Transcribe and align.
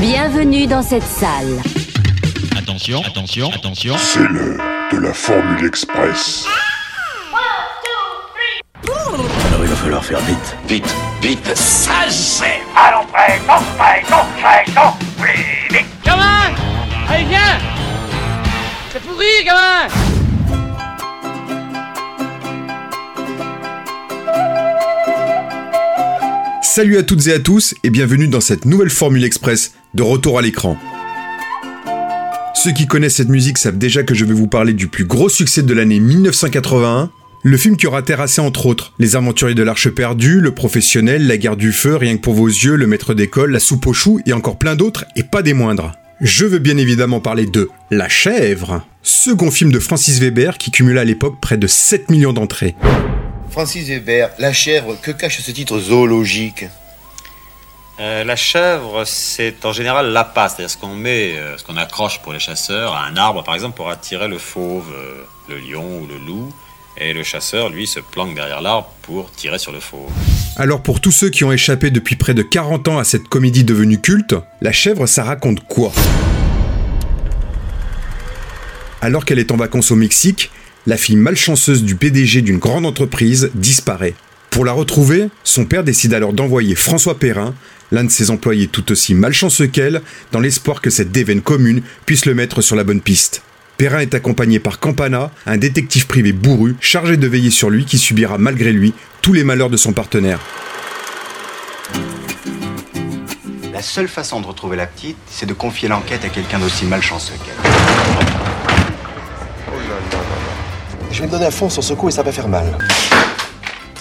Bienvenue 0.00 0.66
dans 0.66 0.82
cette 0.82 1.02
salle. 1.02 1.62
Attention, 2.54 3.02
attention, 3.02 3.50
attention. 3.50 3.96
C'est 3.96 4.28
l'heure 4.28 4.60
de 4.92 4.98
la 4.98 5.14
Formule 5.14 5.64
Express. 5.64 6.44
Alors 8.84 9.62
il 9.62 9.68
va 9.68 9.76
falloir 9.76 10.04
faire 10.04 10.20
vite. 10.20 10.56
Vite, 10.68 10.94
vite. 11.22 11.56
Ça 11.56 11.92
c'est 12.10 12.60
Allons 12.76 13.06
prêt, 13.06 13.40
non 13.48 13.54
prêt, 13.78 14.02
non 14.10 14.24
prêt, 14.42 14.64
non 14.76 14.92
plus 15.18 15.74
vite 15.74 15.86
Gamin 16.04 16.54
Allez 17.08 17.24
viens 17.24 17.58
C'est 18.92 19.02
pourri 19.02 19.44
gamin 19.46 19.88
Salut 26.62 26.98
à 26.98 27.02
toutes 27.02 27.26
et 27.28 27.32
à 27.32 27.38
tous 27.38 27.74
et 27.84 27.88
bienvenue 27.88 28.28
dans 28.28 28.42
cette 28.42 28.66
nouvelle 28.66 28.90
Formule 28.90 29.24
Express 29.24 29.72
de 29.96 30.02
retour 30.02 30.38
à 30.38 30.42
l'écran. 30.42 30.76
Ceux 32.54 32.72
qui 32.72 32.86
connaissent 32.86 33.16
cette 33.16 33.30
musique 33.30 33.56
savent 33.56 33.78
déjà 33.78 34.02
que 34.02 34.14
je 34.14 34.26
vais 34.26 34.34
vous 34.34 34.46
parler 34.46 34.74
du 34.74 34.88
plus 34.88 35.06
gros 35.06 35.30
succès 35.30 35.62
de 35.62 35.72
l'année 35.72 36.00
1981, 36.00 37.10
le 37.42 37.56
film 37.56 37.78
qui 37.78 37.86
aura 37.86 38.02
terrassé 38.02 38.42
entre 38.42 38.66
autres 38.66 38.92
Les 38.98 39.16
Aventuriers 39.16 39.54
de 39.54 39.62
l'Arche 39.62 39.88
perdue, 39.88 40.40
Le 40.40 40.52
Professionnel, 40.52 41.26
La 41.26 41.38
Guerre 41.38 41.56
du 41.56 41.72
Feu, 41.72 41.96
Rien 41.96 42.16
que 42.16 42.20
pour 42.20 42.34
vos 42.34 42.46
yeux, 42.46 42.76
Le 42.76 42.86
Maître 42.86 43.14
d'école, 43.14 43.52
La 43.52 43.58
Soupe 43.58 43.86
aux 43.86 43.94
choux 43.94 44.20
et 44.26 44.34
encore 44.34 44.58
plein 44.58 44.76
d'autres 44.76 45.06
et 45.16 45.22
pas 45.22 45.42
des 45.42 45.54
moindres. 45.54 45.92
Je 46.20 46.44
veux 46.44 46.58
bien 46.58 46.76
évidemment 46.76 47.20
parler 47.20 47.46
de 47.46 47.70
La 47.90 48.10
Chèvre, 48.10 48.86
second 49.02 49.50
film 49.50 49.72
de 49.72 49.78
Francis 49.78 50.18
Weber 50.18 50.58
qui 50.58 50.70
cumula 50.70 51.00
à 51.00 51.04
l'époque 51.04 51.40
près 51.40 51.56
de 51.56 51.66
7 51.66 52.10
millions 52.10 52.34
d'entrées. 52.34 52.74
Francis 53.48 53.88
Weber, 53.88 54.28
la 54.38 54.52
chèvre, 54.52 54.98
que 55.00 55.10
cache 55.10 55.40
ce 55.40 55.50
titre 55.52 55.78
zoologique? 55.78 56.66
Euh, 57.98 58.24
la 58.24 58.36
chèvre, 58.36 59.04
c'est 59.06 59.64
en 59.64 59.72
général 59.72 60.12
l'appât, 60.12 60.50
c'est-à-dire 60.50 60.70
ce 60.70 60.76
qu'on 60.76 60.94
met, 60.94 61.38
euh, 61.38 61.56
ce 61.56 61.64
qu'on 61.64 61.78
accroche 61.78 62.20
pour 62.20 62.34
les 62.34 62.38
chasseurs 62.38 62.94
à 62.94 63.06
un 63.06 63.16
arbre, 63.16 63.42
par 63.42 63.54
exemple, 63.54 63.74
pour 63.74 63.88
attirer 63.88 64.28
le 64.28 64.36
fauve, 64.36 64.92
euh, 64.94 65.24
le 65.48 65.58
lion 65.58 66.00
ou 66.02 66.06
le 66.06 66.18
loup. 66.18 66.52
Et 66.98 67.14
le 67.14 67.22
chasseur, 67.22 67.70
lui, 67.70 67.86
se 67.86 68.00
planque 68.00 68.34
derrière 68.34 68.60
l'arbre 68.60 68.90
pour 69.02 69.30
tirer 69.30 69.58
sur 69.58 69.72
le 69.72 69.80
fauve. 69.80 70.10
Alors 70.56 70.82
pour 70.82 71.00
tous 71.00 71.10
ceux 71.10 71.28
qui 71.28 71.44
ont 71.44 71.52
échappé 71.52 71.90
depuis 71.90 72.16
près 72.16 72.32
de 72.32 72.42
40 72.42 72.88
ans 72.88 72.98
à 72.98 73.04
cette 73.04 73.28
comédie 73.28 73.64
devenue 73.64 74.00
culte, 74.00 74.34
La 74.62 74.72
Chèvre, 74.72 75.06
ça 75.06 75.24
raconte 75.24 75.66
quoi? 75.66 75.92
Alors 79.02 79.26
qu'elle 79.26 79.38
est 79.38 79.52
en 79.52 79.56
vacances 79.56 79.90
au 79.90 79.96
Mexique, 79.96 80.50
la 80.86 80.96
fille 80.96 81.16
malchanceuse 81.16 81.82
du 81.82 81.96
PDG 81.96 82.40
d'une 82.40 82.58
grande 82.58 82.86
entreprise 82.86 83.50
disparaît. 83.54 84.14
Pour 84.56 84.64
la 84.64 84.72
retrouver, 84.72 85.28
son 85.44 85.66
père 85.66 85.84
décide 85.84 86.14
alors 86.14 86.32
d'envoyer 86.32 86.74
François 86.74 87.18
Perrin, 87.18 87.54
l'un 87.92 88.04
de 88.04 88.10
ses 88.10 88.30
employés 88.30 88.68
tout 88.68 88.90
aussi 88.90 89.12
malchanceux 89.12 89.66
qu'elle, 89.66 90.00
dans 90.32 90.40
l'espoir 90.40 90.80
que 90.80 90.88
cette 90.88 91.12
déveine 91.12 91.42
commune 91.42 91.82
puisse 92.06 92.24
le 92.24 92.34
mettre 92.34 92.62
sur 92.62 92.74
la 92.74 92.82
bonne 92.82 93.02
piste. 93.02 93.42
Perrin 93.76 93.98
est 93.98 94.14
accompagné 94.14 94.58
par 94.58 94.80
Campana, 94.80 95.30
un 95.44 95.58
détective 95.58 96.06
privé 96.06 96.32
bourru 96.32 96.74
chargé 96.80 97.18
de 97.18 97.26
veiller 97.26 97.50
sur 97.50 97.68
lui 97.68 97.84
qui 97.84 97.98
subira 97.98 98.38
malgré 98.38 98.72
lui 98.72 98.94
tous 99.20 99.34
les 99.34 99.44
malheurs 99.44 99.68
de 99.68 99.76
son 99.76 99.92
partenaire. 99.92 100.40
La 103.74 103.82
seule 103.82 104.08
façon 104.08 104.40
de 104.40 104.46
retrouver 104.46 104.78
la 104.78 104.86
petite, 104.86 105.18
c'est 105.30 105.44
de 105.44 105.52
confier 105.52 105.86
l'enquête 105.88 106.24
à 106.24 106.30
quelqu'un 106.30 106.60
d'aussi 106.60 106.86
malchanceux 106.86 107.34
qu'elle. 107.44 107.72
Je 111.12 111.20
vais 111.20 111.26
me 111.26 111.30
donner 111.30 111.44
à 111.44 111.50
fond 111.50 111.68
sur 111.68 111.84
ce 111.84 111.92
coup 111.92 112.08
et 112.08 112.12
ça 112.12 112.22
va 112.22 112.32
faire 112.32 112.48
mal. 112.48 112.78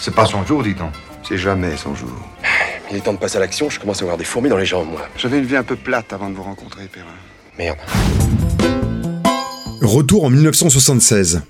C'est 0.05 0.13
pas 0.13 0.27
son 0.27 0.45
jour, 0.45 0.61
dit-on. 0.61 0.91
C'est 1.27 1.39
jamais 1.39 1.75
son 1.77 1.95
jour. 1.95 2.11
Il 2.91 2.97
est 2.97 2.99
temps 2.99 3.13
de 3.13 3.17
passer 3.17 3.37
à 3.37 3.39
l'action, 3.39 3.71
je 3.71 3.79
commence 3.79 4.01
à 4.01 4.03
avoir 4.03 4.19
des 4.19 4.23
fourmis 4.23 4.49
dans 4.49 4.57
les 4.57 4.65
jambes, 4.67 4.87
moi. 4.87 5.01
J'avais 5.17 5.39
une 5.39 5.45
vie 5.45 5.55
un 5.55 5.63
peu 5.63 5.75
plate 5.75 6.13
avant 6.13 6.29
de 6.29 6.35
vous 6.35 6.43
rencontrer, 6.43 6.83
Perrin. 6.83 7.07
Merde. 7.57 7.79
Retour 9.81 10.25
en 10.25 10.29
1976. 10.29 11.41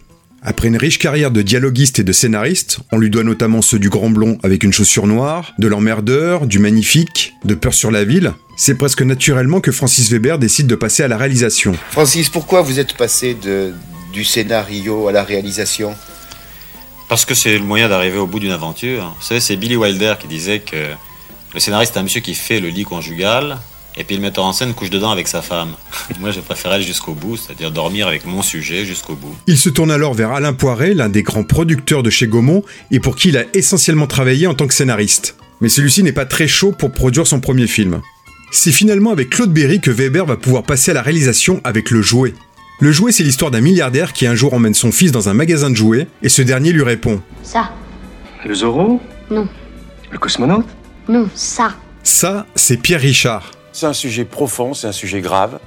Après 0.41 0.69
une 0.69 0.77
riche 0.77 0.99
carrière 0.99 1.31
de 1.31 1.41
dialoguiste 1.41 1.99
et 1.99 2.05
de 2.05 2.13
scénariste, 2.13 2.79
on 2.93 2.97
lui 2.97 3.09
doit 3.09 3.25
notamment 3.25 3.61
ceux 3.61 3.77
du 3.77 3.89
Grand 3.89 4.09
Blond 4.09 4.37
avec 4.41 4.63
une 4.63 4.71
chaussure 4.71 5.05
noire, 5.05 5.53
de 5.59 5.67
l'emmerdeur, 5.67 6.47
du 6.47 6.59
magnifique, 6.59 7.33
de 7.43 7.55
Peur 7.55 7.73
sur 7.73 7.91
la 7.91 8.05
ville, 8.05 8.31
c'est 8.55 8.75
presque 8.75 9.01
naturellement 9.01 9.59
que 9.59 9.73
Francis 9.73 10.09
Weber 10.09 10.39
décide 10.39 10.67
de 10.67 10.75
passer 10.75 11.03
à 11.03 11.09
la 11.09 11.17
réalisation. 11.17 11.75
Francis, 11.91 12.29
pourquoi 12.29 12.61
vous 12.61 12.79
êtes 12.79 12.93
passé 12.93 13.33
de, 13.33 13.73
du 14.13 14.23
scénario 14.23 15.09
à 15.09 15.11
la 15.11 15.25
réalisation? 15.25 15.93
Parce 17.07 17.25
que 17.25 17.33
c'est 17.35 17.57
le 17.57 17.63
moyen 17.63 17.87
d'arriver 17.87 18.17
au 18.17 18.27
bout 18.27 18.39
d'une 18.39 18.51
aventure. 18.51 19.13
Vous 19.19 19.25
savez, 19.25 19.39
c'est 19.39 19.55
Billy 19.55 19.75
Wilder 19.75 20.15
qui 20.19 20.27
disait 20.27 20.59
que 20.59 20.75
le 21.53 21.59
scénariste 21.59 21.95
est 21.95 21.99
un 21.99 22.03
monsieur 22.03 22.21
qui 22.21 22.33
fait 22.33 22.59
le 22.59 22.69
lit 22.69 22.83
conjugal, 22.83 23.59
et 23.97 24.03
puis 24.03 24.15
le 24.15 24.21
metteur 24.21 24.43
en 24.43 24.53
scène 24.53 24.73
couche 24.73 24.89
dedans 24.89 25.11
avec 25.11 25.27
sa 25.27 25.41
femme. 25.41 25.73
Moi, 26.19 26.31
je 26.31 26.41
préférais 26.41 26.81
jusqu'au 26.81 27.13
bout, 27.13 27.37
c'est-à-dire 27.37 27.71
dormir 27.71 28.07
avec 28.07 28.25
mon 28.25 28.41
sujet 28.41 28.85
jusqu'au 28.85 29.15
bout. 29.15 29.35
Il 29.47 29.57
se 29.57 29.69
tourne 29.69 29.91
alors 29.91 30.13
vers 30.13 30.31
Alain 30.31 30.53
Poiret, 30.53 30.93
l'un 30.93 31.09
des 31.09 31.23
grands 31.23 31.43
producteurs 31.43 32.03
de 32.03 32.09
chez 32.09 32.27
Gaumont, 32.27 32.63
et 32.91 32.99
pour 32.99 33.15
qui 33.15 33.29
il 33.29 33.37
a 33.37 33.45
essentiellement 33.53 34.07
travaillé 34.07 34.47
en 34.47 34.53
tant 34.53 34.67
que 34.67 34.73
scénariste. 34.73 35.37
Mais 35.61 35.69
celui-ci 35.69 36.03
n'est 36.03 36.11
pas 36.11 36.25
très 36.25 36.47
chaud 36.47 36.73
pour 36.73 36.91
produire 36.91 37.25
son 37.25 37.39
premier 37.39 37.67
film. 37.67 38.01
C'est 38.51 38.71
finalement 38.71 39.11
avec 39.11 39.29
Claude 39.29 39.53
Berry 39.53 39.79
que 39.79 39.91
Weber 39.91 40.25
va 40.25 40.37
pouvoir 40.37 40.63
passer 40.63 40.91
à 40.91 40.93
la 40.93 41.01
réalisation 41.01 41.61
avec 41.63 41.89
Le 41.91 42.01
Jouet. 42.01 42.33
Le 42.79 42.91
Jouet, 42.91 43.13
c'est 43.13 43.23
l'histoire 43.23 43.51
d'un 43.51 43.61
milliardaire 43.61 44.11
qui 44.11 44.27
un 44.27 44.35
jour 44.35 44.53
emmène 44.53 44.73
son 44.73 44.91
fils 44.91 45.13
dans 45.13 45.29
un 45.29 45.33
magasin 45.33 45.69
de 45.69 45.75
jouets, 45.75 46.07
et 46.21 46.27
ce 46.27 46.41
dernier 46.41 46.73
lui 46.73 46.83
répond 46.83 47.21
Ça. 47.41 47.71
Le 48.45 48.53
Zorro? 48.53 48.99
Non. 49.29 49.47
Le 50.11 50.17
cosmonaute? 50.17 50.67
Non, 51.07 51.29
ça. 51.33 51.73
Ça, 52.03 52.45
c'est 52.55 52.77
Pierre 52.77 52.99
Richard. 52.99 53.51
C'est 53.71 53.85
un 53.85 53.93
sujet 53.93 54.25
profond, 54.25 54.73
c'est 54.73 54.87
un 54.87 54.91
sujet 54.91 55.21
grave, 55.21 55.59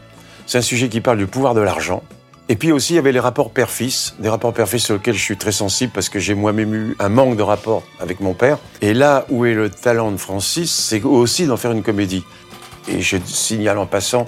c'est 0.47 0.59
un 0.59 0.63
sujet 0.63 0.91
qui 0.91 1.01
parle 1.01 1.17
du 1.17 1.27
pouvoir 1.27 1.55
de 1.55 1.63
l'argent. 1.63 2.03
Et 2.51 2.57
puis 2.57 2.73
aussi, 2.73 2.93
il 2.93 2.97
y 2.97 2.99
avait 2.99 3.13
les 3.13 3.21
rapports 3.21 3.53
père-fils, 3.53 4.15
des 4.19 4.29
rapports 4.29 4.53
père-fils 4.53 4.85
sur 4.85 4.95
lesquels 4.95 5.15
je 5.15 5.23
suis 5.23 5.37
très 5.37 5.53
sensible 5.53 5.93
parce 5.95 6.11
que 6.11 6.19
j'ai 6.19 6.35
moi-même 6.35 6.75
eu 6.75 6.97
un 6.99 7.09
manque 7.09 7.37
de 7.37 7.43
rapport 7.43 7.85
avec 8.01 8.21
mon 8.21 8.35
père. 8.35 8.59
Et 8.83 8.93
là 8.93 9.27
où 9.31 9.47
est 9.47 9.55
le 9.55 9.71
talent 9.71 10.13
de 10.13 10.17
Francis, 10.19 10.71
c'est 10.71 11.03
aussi 11.05 11.47
d'en 11.47 11.57
faire 11.57 11.73
une 11.73 11.83
comédie. 11.83 12.25
Et 12.87 13.01
je 13.01 13.17
signale 13.25 13.79
en 13.79 13.87
passant 13.87 14.27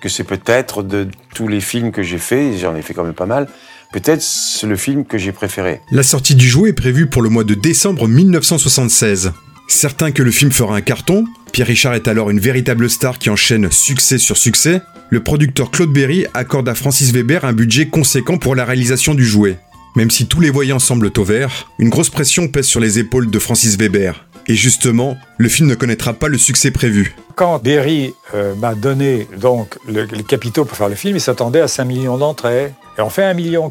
que 0.00 0.08
c'est 0.08 0.24
peut-être 0.24 0.82
de 0.82 1.08
tous 1.34 1.48
les 1.48 1.60
films 1.60 1.92
que 1.92 2.02
j'ai 2.02 2.18
faits, 2.18 2.58
j'en 2.58 2.74
ai 2.74 2.82
fait 2.82 2.94
quand 2.94 3.04
même 3.04 3.14
pas 3.14 3.26
mal, 3.26 3.48
peut-être 3.92 4.22
c'est 4.22 4.66
le 4.66 4.76
film 4.76 5.04
que 5.04 5.18
j'ai 5.18 5.32
préféré. 5.32 5.80
La 5.90 6.02
sortie 6.02 6.34
du 6.34 6.48
jouet 6.48 6.70
est 6.70 6.74
prévue 6.74 7.06
pour 7.06 7.22
le 7.22 7.28
mois 7.28 7.44
de 7.44 7.54
décembre 7.54 8.08
1976. 8.08 9.32
Certain 9.68 10.10
que 10.10 10.22
le 10.22 10.30
film 10.30 10.50
fera 10.50 10.74
un 10.74 10.80
carton, 10.80 11.26
Pierre 11.52 11.68
Richard 11.68 11.94
est 11.94 12.08
alors 12.08 12.30
une 12.30 12.40
véritable 12.40 12.90
star 12.90 13.18
qui 13.18 13.30
enchaîne 13.30 13.70
succès 13.70 14.18
sur 14.18 14.36
succès, 14.36 14.80
le 15.10 15.22
producteur 15.22 15.70
Claude 15.70 15.92
Berry 15.92 16.26
accorde 16.34 16.68
à 16.68 16.74
Francis 16.74 17.12
Weber 17.12 17.44
un 17.44 17.52
budget 17.52 17.88
conséquent 17.88 18.38
pour 18.38 18.54
la 18.54 18.64
réalisation 18.64 19.14
du 19.14 19.24
jouet. 19.24 19.58
Même 19.96 20.10
si 20.10 20.26
tous 20.26 20.40
les 20.40 20.50
voyants 20.50 20.78
semblent 20.78 21.10
au 21.16 21.24
vert, 21.24 21.68
une 21.80 21.88
grosse 21.88 22.10
pression 22.10 22.46
pèse 22.46 22.66
sur 22.66 22.78
les 22.78 23.00
épaules 23.00 23.28
de 23.28 23.38
Francis 23.40 23.76
Weber. 23.76 24.28
Et 24.46 24.54
justement, 24.54 25.16
le 25.38 25.48
film 25.48 25.68
ne 25.68 25.74
connaîtra 25.74 26.12
pas 26.14 26.28
le 26.28 26.38
succès 26.38 26.70
prévu. 26.70 27.14
Quand 27.40 27.58
Berry 27.58 28.12
euh, 28.34 28.54
m'a 28.56 28.74
donné 28.74 29.26
donc 29.38 29.78
le, 29.88 30.02
les 30.02 30.24
capitaux 30.24 30.66
pour 30.66 30.76
faire 30.76 30.90
le 30.90 30.94
film, 30.94 31.16
il 31.16 31.22
s'attendait 31.22 31.62
à 31.62 31.68
5 31.68 31.86
millions 31.86 32.18
d'entrées. 32.18 32.74
Et 32.98 33.00
on 33.00 33.08
fait 33.08 33.22
1,4 33.22 33.34
million. 33.34 33.70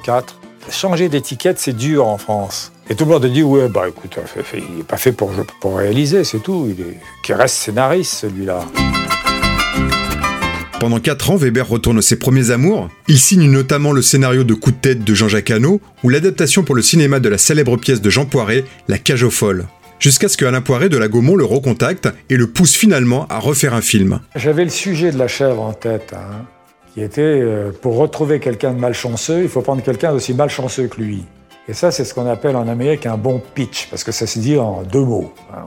Changer 0.71 1.07
d'étiquette, 1.07 1.59
c'est 1.59 1.77
dur 1.77 2.07
en 2.07 2.17
France. 2.17 2.71
Et 2.89 2.95
tout 2.95 3.05
le 3.05 3.11
monde 3.11 3.25
a 3.25 3.29
dit, 3.29 3.43
ouais, 3.43 3.67
bah 3.69 3.83
écoute, 3.87 4.17
il 4.55 4.77
n'est 4.77 4.83
pas 4.83 4.97
fait 4.97 5.11
pour, 5.11 5.29
pour 5.61 5.77
réaliser, 5.77 6.23
c'est 6.23 6.39
tout. 6.39 6.67
Il, 6.75 6.81
est, 6.81 6.97
qu'il 7.21 7.35
reste 7.35 7.57
scénariste, 7.57 8.11
celui-là. 8.15 8.65
Pendant 10.79 10.99
4 10.99 11.29
ans, 11.29 11.35
Weber 11.35 11.67
retourne 11.67 12.01
ses 12.01 12.17
premiers 12.17 12.49
amours. 12.49 12.89
Il 13.07 13.19
signe 13.19 13.51
notamment 13.51 13.91
le 13.91 14.01
scénario 14.01 14.43
de 14.43 14.55
Coup 14.55 14.71
de 14.71 14.77
tête 14.77 15.03
de 15.03 15.13
Jean-Jacques 15.13 15.51
Hano 15.51 15.79
ou 16.03 16.09
l'adaptation 16.09 16.63
pour 16.63 16.73
le 16.73 16.81
cinéma 16.81 17.19
de 17.19 17.29
la 17.29 17.37
célèbre 17.37 17.77
pièce 17.77 18.01
de 18.01 18.09
Jean 18.09 18.25
Poiret, 18.25 18.63
La 18.87 18.97
cage 18.97 19.21
aux 19.21 19.29
folles. 19.29 19.67
Jusqu'à 19.99 20.29
ce 20.29 20.37
que 20.37 20.45
Alain 20.45 20.61
Poiret 20.61 20.87
de 20.87 20.97
la 20.97 21.09
Gaumont 21.09 21.35
le 21.35 21.43
recontacte 21.43 22.07
et 22.29 22.37
le 22.37 22.47
pousse 22.47 22.73
finalement 22.73 23.27
à 23.27 23.37
refaire 23.39 23.73
un 23.73 23.81
film. 23.81 24.21
J'avais 24.33 24.63
le 24.63 24.69
sujet 24.69 25.11
de 25.11 25.17
la 25.17 25.27
chèvre 25.27 25.61
en 25.61 25.73
tête, 25.73 26.13
hein, 26.13 26.45
qui 26.93 27.01
était 27.01 27.21
euh, 27.21 27.71
pour 27.81 27.97
retrouver 27.97 28.39
quelqu'un 28.39 28.73
de 28.73 28.79
malchanceux, 28.79 29.43
il 29.43 29.49
faut 29.49 29.61
prendre 29.61 29.83
quelqu'un 29.83 30.13
d'aussi 30.13 30.33
malchanceux 30.33 30.87
que 30.87 31.01
lui. 31.01 31.25
Et 31.67 31.73
ça, 31.73 31.91
c'est 31.91 32.05
ce 32.05 32.13
qu'on 32.13 32.27
appelle 32.27 32.55
en 32.55 32.69
Amérique 32.69 33.05
un 33.05 33.17
bon 33.17 33.41
pitch, 33.53 33.87
parce 33.89 34.05
que 34.05 34.13
ça 34.13 34.25
se 34.25 34.39
dit 34.39 34.57
en 34.57 34.83
deux 34.83 35.03
mots, 35.03 35.33
hein, 35.53 35.65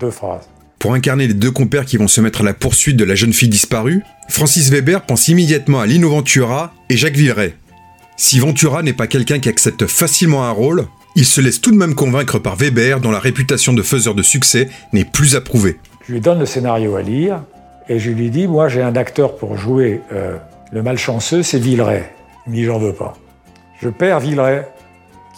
deux 0.00 0.10
phrases. 0.10 0.48
Pour 0.78 0.94
incarner 0.94 1.26
les 1.26 1.34
deux 1.34 1.50
compères 1.50 1.84
qui 1.84 1.98
vont 1.98 2.08
se 2.08 2.22
mettre 2.22 2.40
à 2.40 2.44
la 2.44 2.54
poursuite 2.54 2.96
de 2.96 3.04
la 3.04 3.14
jeune 3.14 3.34
fille 3.34 3.48
disparue, 3.48 4.02
Francis 4.30 4.70
Weber 4.70 5.02
pense 5.02 5.28
immédiatement 5.28 5.80
à 5.80 5.86
Lino 5.86 6.08
Ventura 6.08 6.72
et 6.88 6.96
Jacques 6.96 7.16
Villeray. 7.16 7.54
Si 8.16 8.38
Ventura 8.38 8.82
n'est 8.82 8.94
pas 8.94 9.06
quelqu'un 9.06 9.38
qui 9.38 9.50
accepte 9.50 9.86
facilement 9.86 10.44
un 10.44 10.50
rôle, 10.50 10.86
il 11.16 11.24
se 11.24 11.40
laisse 11.40 11.60
tout 11.60 11.72
de 11.72 11.76
même 11.76 11.94
convaincre 11.94 12.38
par 12.38 12.56
Weber 12.56 13.00
dont 13.00 13.10
la 13.10 13.18
réputation 13.18 13.72
de 13.72 13.82
faiseur 13.82 14.14
de 14.14 14.22
succès 14.22 14.68
n'est 14.92 15.06
plus 15.06 15.34
à 15.34 15.40
prouver. 15.40 15.80
Je 16.06 16.12
lui 16.12 16.20
donne 16.20 16.38
le 16.38 16.46
scénario 16.46 16.94
à 16.94 17.02
lire 17.02 17.42
et 17.88 17.98
je 17.98 18.10
lui 18.10 18.30
dis, 18.30 18.46
moi 18.46 18.68
j'ai 18.68 18.82
un 18.82 18.94
acteur 18.94 19.36
pour 19.36 19.56
jouer 19.56 20.02
euh, 20.12 20.36
le 20.70 20.82
malchanceux, 20.82 21.42
c'est 21.42 21.58
Villeray. 21.58 22.04
Il 22.46 22.52
dit, 22.52 22.64
j'en 22.64 22.78
veux 22.78 22.92
pas. 22.92 23.14
Je 23.80 23.88
perds 23.88 24.20
Villeray, 24.20 24.68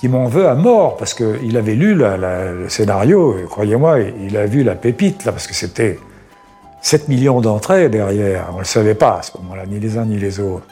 qui 0.01 0.09
m'en 0.09 0.27
veut 0.27 0.49
à 0.49 0.55
mort, 0.55 0.97
parce 0.97 1.15
qu'il 1.15 1.57
avait 1.57 1.75
lu 1.75 1.95
le 1.95 2.69
scénario, 2.69 3.37
croyez-moi, 3.49 3.99
il 4.01 4.37
a 4.37 4.47
vu 4.47 4.63
la 4.63 4.75
pépite, 4.75 5.25
là, 5.25 5.33
parce 5.33 5.47
que 5.47 5.55
c'était 5.55 5.99
7 6.83 7.09
millions 7.09 7.41
d'entrées 7.41 7.89
derrière. 7.89 8.47
On 8.51 8.55
ne 8.55 8.59
le 8.61 8.65
savait 8.65 8.95
pas 8.95 9.19
à 9.19 9.23
ce 9.23 9.37
moment-là, 9.39 9.65
ni 9.67 9.81
les 9.81 9.99
uns 9.99 10.05
ni 10.05 10.19
les 10.19 10.39
autres. 10.39 10.67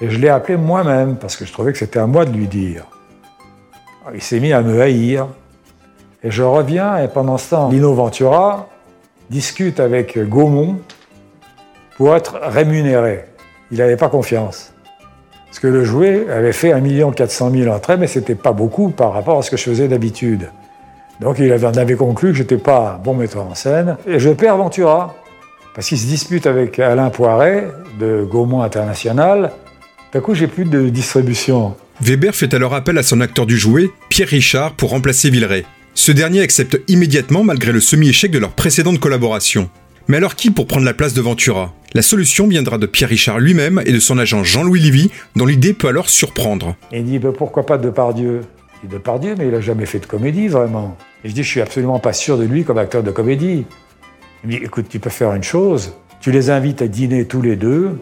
Et 0.00 0.10
je 0.10 0.18
l'ai 0.18 0.28
appelé 0.28 0.56
moi-même 0.56 1.16
parce 1.16 1.36
que 1.36 1.44
je 1.44 1.52
trouvais 1.52 1.72
que 1.72 1.78
c'était 1.78 1.98
à 1.98 2.06
moi 2.06 2.24
de 2.24 2.32
lui 2.32 2.48
dire. 2.48 2.84
Il 4.14 4.22
s'est 4.22 4.40
mis 4.40 4.52
à 4.52 4.62
me 4.62 4.80
haïr. 4.80 5.28
Et 6.22 6.30
je 6.30 6.42
reviens 6.42 6.98
et 6.98 7.08
pendant 7.08 7.38
ce 7.38 7.50
temps, 7.50 7.68
Lino 7.70 7.94
Ventura 7.94 8.68
discute 9.30 9.80
avec 9.80 10.18
Gaumont 10.18 10.76
pour 11.96 12.14
être 12.14 12.38
rémunéré. 12.42 13.24
Il 13.70 13.78
n'avait 13.78 13.96
pas 13.96 14.08
confiance. 14.08 14.72
Parce 15.46 15.58
que 15.58 15.66
le 15.66 15.84
jouet 15.84 16.26
avait 16.30 16.52
fait 16.52 16.72
1 16.72 17.12
400 17.12 17.50
000 17.50 17.74
entrées, 17.74 17.96
mais 17.96 18.06
ce 18.06 18.18
n'était 18.18 18.34
pas 18.34 18.52
beaucoup 18.52 18.90
par 18.90 19.12
rapport 19.12 19.38
à 19.38 19.42
ce 19.42 19.50
que 19.50 19.56
je 19.56 19.64
faisais 19.64 19.88
d'habitude. 19.88 20.50
Donc 21.20 21.38
il 21.38 21.52
avait, 21.52 21.66
en 21.66 21.74
avait 21.74 21.96
conclu 21.96 22.30
que 22.30 22.36
je 22.36 22.42
n'étais 22.42 22.56
pas 22.56 23.00
bon 23.02 23.14
metteur 23.14 23.46
en 23.46 23.54
scène. 23.54 23.96
Et 24.06 24.18
je 24.18 24.30
perds 24.30 24.56
Ventura, 24.56 25.14
parce 25.74 25.88
qu'il 25.88 25.98
se 25.98 26.06
dispute 26.06 26.46
avec 26.46 26.78
Alain 26.78 27.10
Poiret 27.10 27.68
de 27.98 28.26
Gaumont 28.30 28.62
International. 28.62 29.52
D'un 30.12 30.20
coup, 30.20 30.34
j'ai 30.34 30.46
plus 30.46 30.64
de 30.64 30.88
distribution. 30.88 31.74
Weber 32.02 32.34
fait 32.34 32.54
alors 32.54 32.74
appel 32.74 32.96
à 32.96 33.02
son 33.02 33.20
acteur 33.20 33.44
du 33.44 33.58
jouet, 33.58 33.90
Pierre 34.08 34.28
Richard, 34.28 34.72
pour 34.72 34.88
remplacer 34.88 35.28
Villeray. 35.28 35.66
Ce 35.92 36.12
dernier 36.12 36.40
accepte 36.40 36.80
immédiatement 36.88 37.44
malgré 37.44 37.72
le 37.72 37.80
semi-échec 37.80 38.30
de 38.30 38.38
leur 38.38 38.52
précédente 38.52 38.98
collaboration. 38.98 39.68
Mais 40.08 40.16
alors 40.16 40.34
qui 40.34 40.50
pour 40.50 40.66
prendre 40.66 40.86
la 40.86 40.94
place 40.94 41.12
de 41.12 41.20
Ventura? 41.20 41.74
La 41.92 42.00
solution 42.00 42.48
viendra 42.48 42.78
de 42.78 42.86
Pierre 42.86 43.10
Richard 43.10 43.38
lui-même 43.38 43.82
et 43.84 43.92
de 43.92 44.00
son 44.00 44.16
agent 44.18 44.44
Jean-Louis 44.44 44.80
Livy, 44.80 45.10
dont 45.36 45.44
l'idée 45.44 45.74
peut 45.74 45.88
alors 45.88 46.08
surprendre. 46.08 46.74
il 46.90 47.04
dit 47.04 47.18
bah, 47.18 47.32
pourquoi 47.36 47.66
pas 47.66 47.76
Depardieu? 47.76 48.40
Il 48.82 48.88
dit 48.88 48.94
Depardieu, 48.94 49.34
mais 49.36 49.48
il 49.48 49.54
a 49.54 49.60
jamais 49.60 49.84
fait 49.84 49.98
de 49.98 50.06
comédie 50.06 50.48
vraiment. 50.48 50.96
Et 51.22 51.28
je 51.28 51.34
dis 51.34 51.42
je 51.42 51.48
suis 51.48 51.60
absolument 51.60 51.98
pas 51.98 52.14
sûr 52.14 52.38
de 52.38 52.44
lui 52.44 52.64
comme 52.64 52.78
acteur 52.78 53.02
de 53.02 53.10
comédie. 53.10 53.66
Il 54.42 54.46
me 54.46 54.52
dit 54.52 54.64
écoute, 54.64 54.86
tu 54.88 55.00
peux 55.00 55.10
faire 55.10 55.34
une 55.34 55.42
chose, 55.42 55.92
tu 56.22 56.30
les 56.30 56.48
invites 56.48 56.80
à 56.80 56.88
dîner 56.88 57.26
tous 57.26 57.42
les 57.42 57.56
deux, 57.56 57.98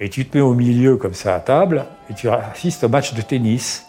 et 0.00 0.08
tu 0.08 0.26
te 0.26 0.36
mets 0.36 0.42
au 0.42 0.54
milieu 0.54 0.96
comme 0.96 1.14
ça 1.14 1.34
à 1.34 1.40
table, 1.40 1.86
et 2.10 2.14
tu 2.14 2.28
assistes 2.28 2.84
au 2.84 2.88
match 2.88 3.14
de 3.14 3.22
tennis. 3.22 3.86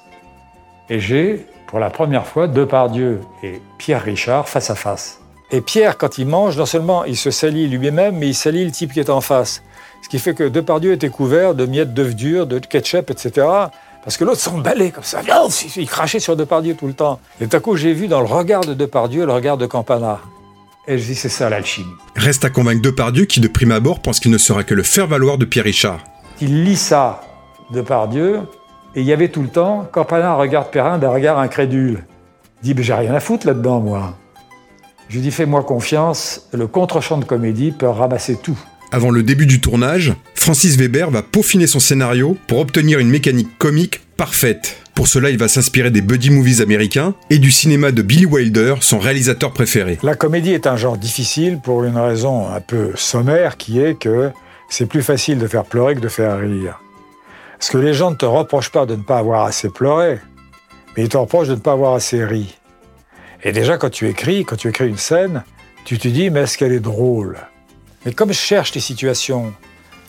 Et 0.90 1.00
j'ai, 1.00 1.46
pour 1.68 1.80
la 1.80 1.90
première 1.90 2.25
fois, 2.28 2.48
Depardieu 2.48 3.22
et 3.44 3.62
Pierre 3.78 4.04
Richard 4.04 4.48
face 4.48 4.69
à 4.69 4.75
face. 4.75 5.19
Et 5.52 5.62
Pierre, 5.62 5.98
quand 5.98 6.18
il 6.18 6.28
mange, 6.28 6.57
non 6.57 6.66
seulement 6.66 7.06
il 7.06 7.18
se 7.18 7.31
salit 7.31 7.68
lui-même, 7.68 8.18
mais 8.18 8.30
il 8.30 8.36
salit 8.36 8.66
le 8.66 8.72
type 8.72 8.94
qui 8.94 9.00
est 9.00 9.10
en 9.10 9.22
face. 9.22 9.62
Ce 10.02 10.10
qui 10.10 10.19
fait 10.19 10.34
que 10.34 10.44
Depardieu 10.44 10.92
était 10.92 11.10
couvert 11.10 11.56
de 11.56 11.66
miettes 11.66 11.94
d'œufs 11.94 12.16
durs, 12.16 12.48
de 12.48 12.60
ketchup, 12.60 13.10
etc. 13.10 13.48
Parce 14.04 14.18
que 14.18 14.24
l'autre 14.24 14.40
s'emballait 14.40 14.92
comme 14.92 15.04
ça. 15.04 15.22
Il 15.78 15.88
crachait 15.88 16.19
sur 16.19 16.36
Depardieu 16.36 16.75
tout 16.75 16.88
le 16.88 16.94
temps. 16.94 17.19
Et 17.42 17.48
tout 17.48 17.57
à 17.57 17.60
coup, 17.60 17.75
j'ai 17.75 17.94
vu 17.94 18.07
dans 18.07 18.22
le 18.22 18.28
regard 18.28 18.62
de 18.62 18.74
Depardieu 18.75 19.25
le 19.25 19.34
regard 19.34 19.57
de 19.57 19.66
Campana. 19.66 20.19
Et 20.88 20.98
je 21.00 21.06
dis, 21.06 21.16
c'est 21.16 21.30
ça 21.30 21.50
l'alchimie. 21.50 21.88
Reste 22.16 22.46
à 22.46 22.50
convaincre 22.50 22.82
Depardieu 22.82 23.26
qui, 23.26 23.40
de 23.40 23.48
prime 23.48 23.72
abord, 23.72 24.02
pense 24.02 24.20
qu'il 24.20 24.32
ne 24.32 24.38
sera 24.38 24.64
que 24.64 24.76
le 24.76 24.84
faire-valoir 24.84 25.38
de 25.38 25.46
Pierre 25.46 25.66
Richard. 25.66 26.00
Il 26.42 26.64
lit 26.64 26.76
ça, 26.76 27.22
Depardieu, 27.72 28.42
et 28.96 29.02
il 29.02 29.06
y 29.08 29.14
avait 29.14 29.30
tout 29.30 29.42
le 29.42 29.48
temps, 29.48 29.90
Campana 29.92 30.36
regarde 30.36 30.70
Perrin 30.70 31.00
d'un 31.00 31.10
regard 31.10 31.40
incrédule. 31.40 32.06
Il 32.62 32.66
dit, 32.66 32.74
ben, 32.76 32.84
j'ai 32.84 32.94
rien 32.94 33.14
à 33.14 33.20
foutre 33.20 33.48
là-dedans, 33.48 33.80
moi. 33.80 34.18
Je 35.10 35.16
lui 35.16 35.22
dis, 35.22 35.32
fais-moi 35.32 35.64
confiance, 35.64 36.48
le 36.54 36.68
contre-champ 36.68 37.18
de 37.18 37.26
comédie 37.26 37.72
peut 37.72 37.88
ramasser 37.88 38.38
tout. 38.38 38.58
Avant 38.92 39.10
le 39.10 39.24
début 39.24 39.48
du 39.48 39.60
tournage, 39.60 40.14
Francis 40.36 40.78
Weber 40.78 41.10
va 41.10 41.24
peaufiner 41.24 41.68
son 41.68 41.80
scénario 41.80 42.38
pour 42.48 42.60
obtenir 42.60 43.00
une 43.00 43.10
mécanique 43.10 43.58
comique 43.58 44.02
parfaite. 44.18 44.78
Pour 44.95 45.09
cela, 45.09 45.30
il 45.30 45.38
va 45.38 45.50
s'inspirer 45.50 45.92
des 45.92 46.01
buddy 46.01 46.30
movies 46.30 46.62
américains 46.62 47.13
et 47.30 47.38
du 47.38 47.51
cinéma 47.51 47.92
de 47.92 48.01
Billy 48.01 48.25
Wilder, 48.25 48.75
son 48.80 48.97
réalisateur 48.97 49.51
préféré. 49.51 50.00
La 50.03 50.15
comédie 50.15 50.53
est 50.53 50.68
un 50.68 50.77
genre 50.77 50.97
difficile 50.97 51.59
pour 51.62 51.83
une 51.83 51.97
raison 51.97 52.47
un 52.47 52.62
peu 52.62 52.92
sommaire 52.95 53.57
qui 53.57 53.81
est 53.81 53.95
que 54.00 54.31
c'est 54.69 54.86
plus 54.86 55.03
facile 55.03 55.38
de 55.38 55.47
faire 55.47 55.65
pleurer 55.65 55.95
que 55.95 56.00
de 56.00 56.07
faire 56.07 56.39
rire. 56.39 56.80
Parce 57.59 57.69
que 57.69 57.77
les 57.77 57.94
gens 57.94 58.12
ne 58.12 58.15
te 58.15 58.25
reprochent 58.25 58.71
pas 58.71 58.86
de 58.86 58.95
ne 58.95 59.03
pas 59.03 59.18
avoir 59.18 59.45
assez 59.45 59.69
pleuré, 59.69 60.19
mais 60.95 61.03
ils 61.03 61.09
te 61.09 61.18
reprochent 61.18 61.50
de 61.50 61.56
ne 61.56 61.59
pas 61.59 61.74
avoir 61.74 61.94
assez 61.94 62.24
ri. 62.24 62.57
Et 63.44 63.51
déjà, 63.51 63.77
quand 63.77 63.89
tu 63.89 64.07
écris, 64.07 64.45
quand 64.45 64.56
tu 64.56 64.69
écris 64.69 64.88
une 64.88 64.97
scène, 64.97 65.44
tu 65.83 65.97
te 65.97 66.07
dis, 66.07 66.30
mais 66.30 66.42
est-ce 66.42 66.57
qu'elle 66.57 66.74
est 66.74 66.80
drôle? 66.80 67.38
Mais 68.06 68.13
comme 68.13 68.30
je 68.30 68.39
cherche 68.39 68.74
les 68.74 68.81
situations, 68.81 69.53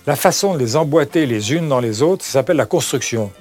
la 0.07 0.15
façon 0.15 0.55
de 0.55 0.61
les 0.61 0.77
emboîter 0.77 1.27
les 1.27 1.53
unes 1.53 1.69
dans 1.69 1.81
les 1.81 2.03
autres, 2.03 2.25
ça 2.25 2.33
s'appelle 2.33 2.57
la 2.57 2.67
construction. 2.67 3.33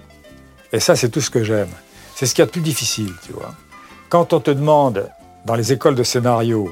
Et 0.76 0.82
ça, 0.82 0.98
c'est 0.98 1.08
tout 1.08 1.22
ce 1.22 1.30
que 1.30 1.42
j'aime. 1.42 1.70
C'est 2.16 2.26
ce 2.26 2.36
qu'il 2.36 2.42
y 2.42 2.44
a 2.44 2.48
de 2.48 2.52
plus 2.52 2.60
difficile, 2.60 3.14
tu 3.26 3.32
vois. 3.32 3.54
Quand 4.10 4.34
on 4.34 4.42
te 4.42 4.52
demande, 4.52 5.10
dans 5.46 5.56
les 5.56 5.72
écoles 5.72 5.96
de 5.96 6.04
scénario, 6.04 6.70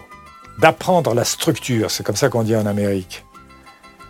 d'apprendre 0.60 1.14
la 1.14 1.24
structure, 1.24 1.90
c'est 1.90 2.06
comme 2.06 2.18
ça 2.18 2.28
qu'on 2.28 2.44
dit 2.44 2.54
en 2.54 2.66
Amérique, 2.66 3.24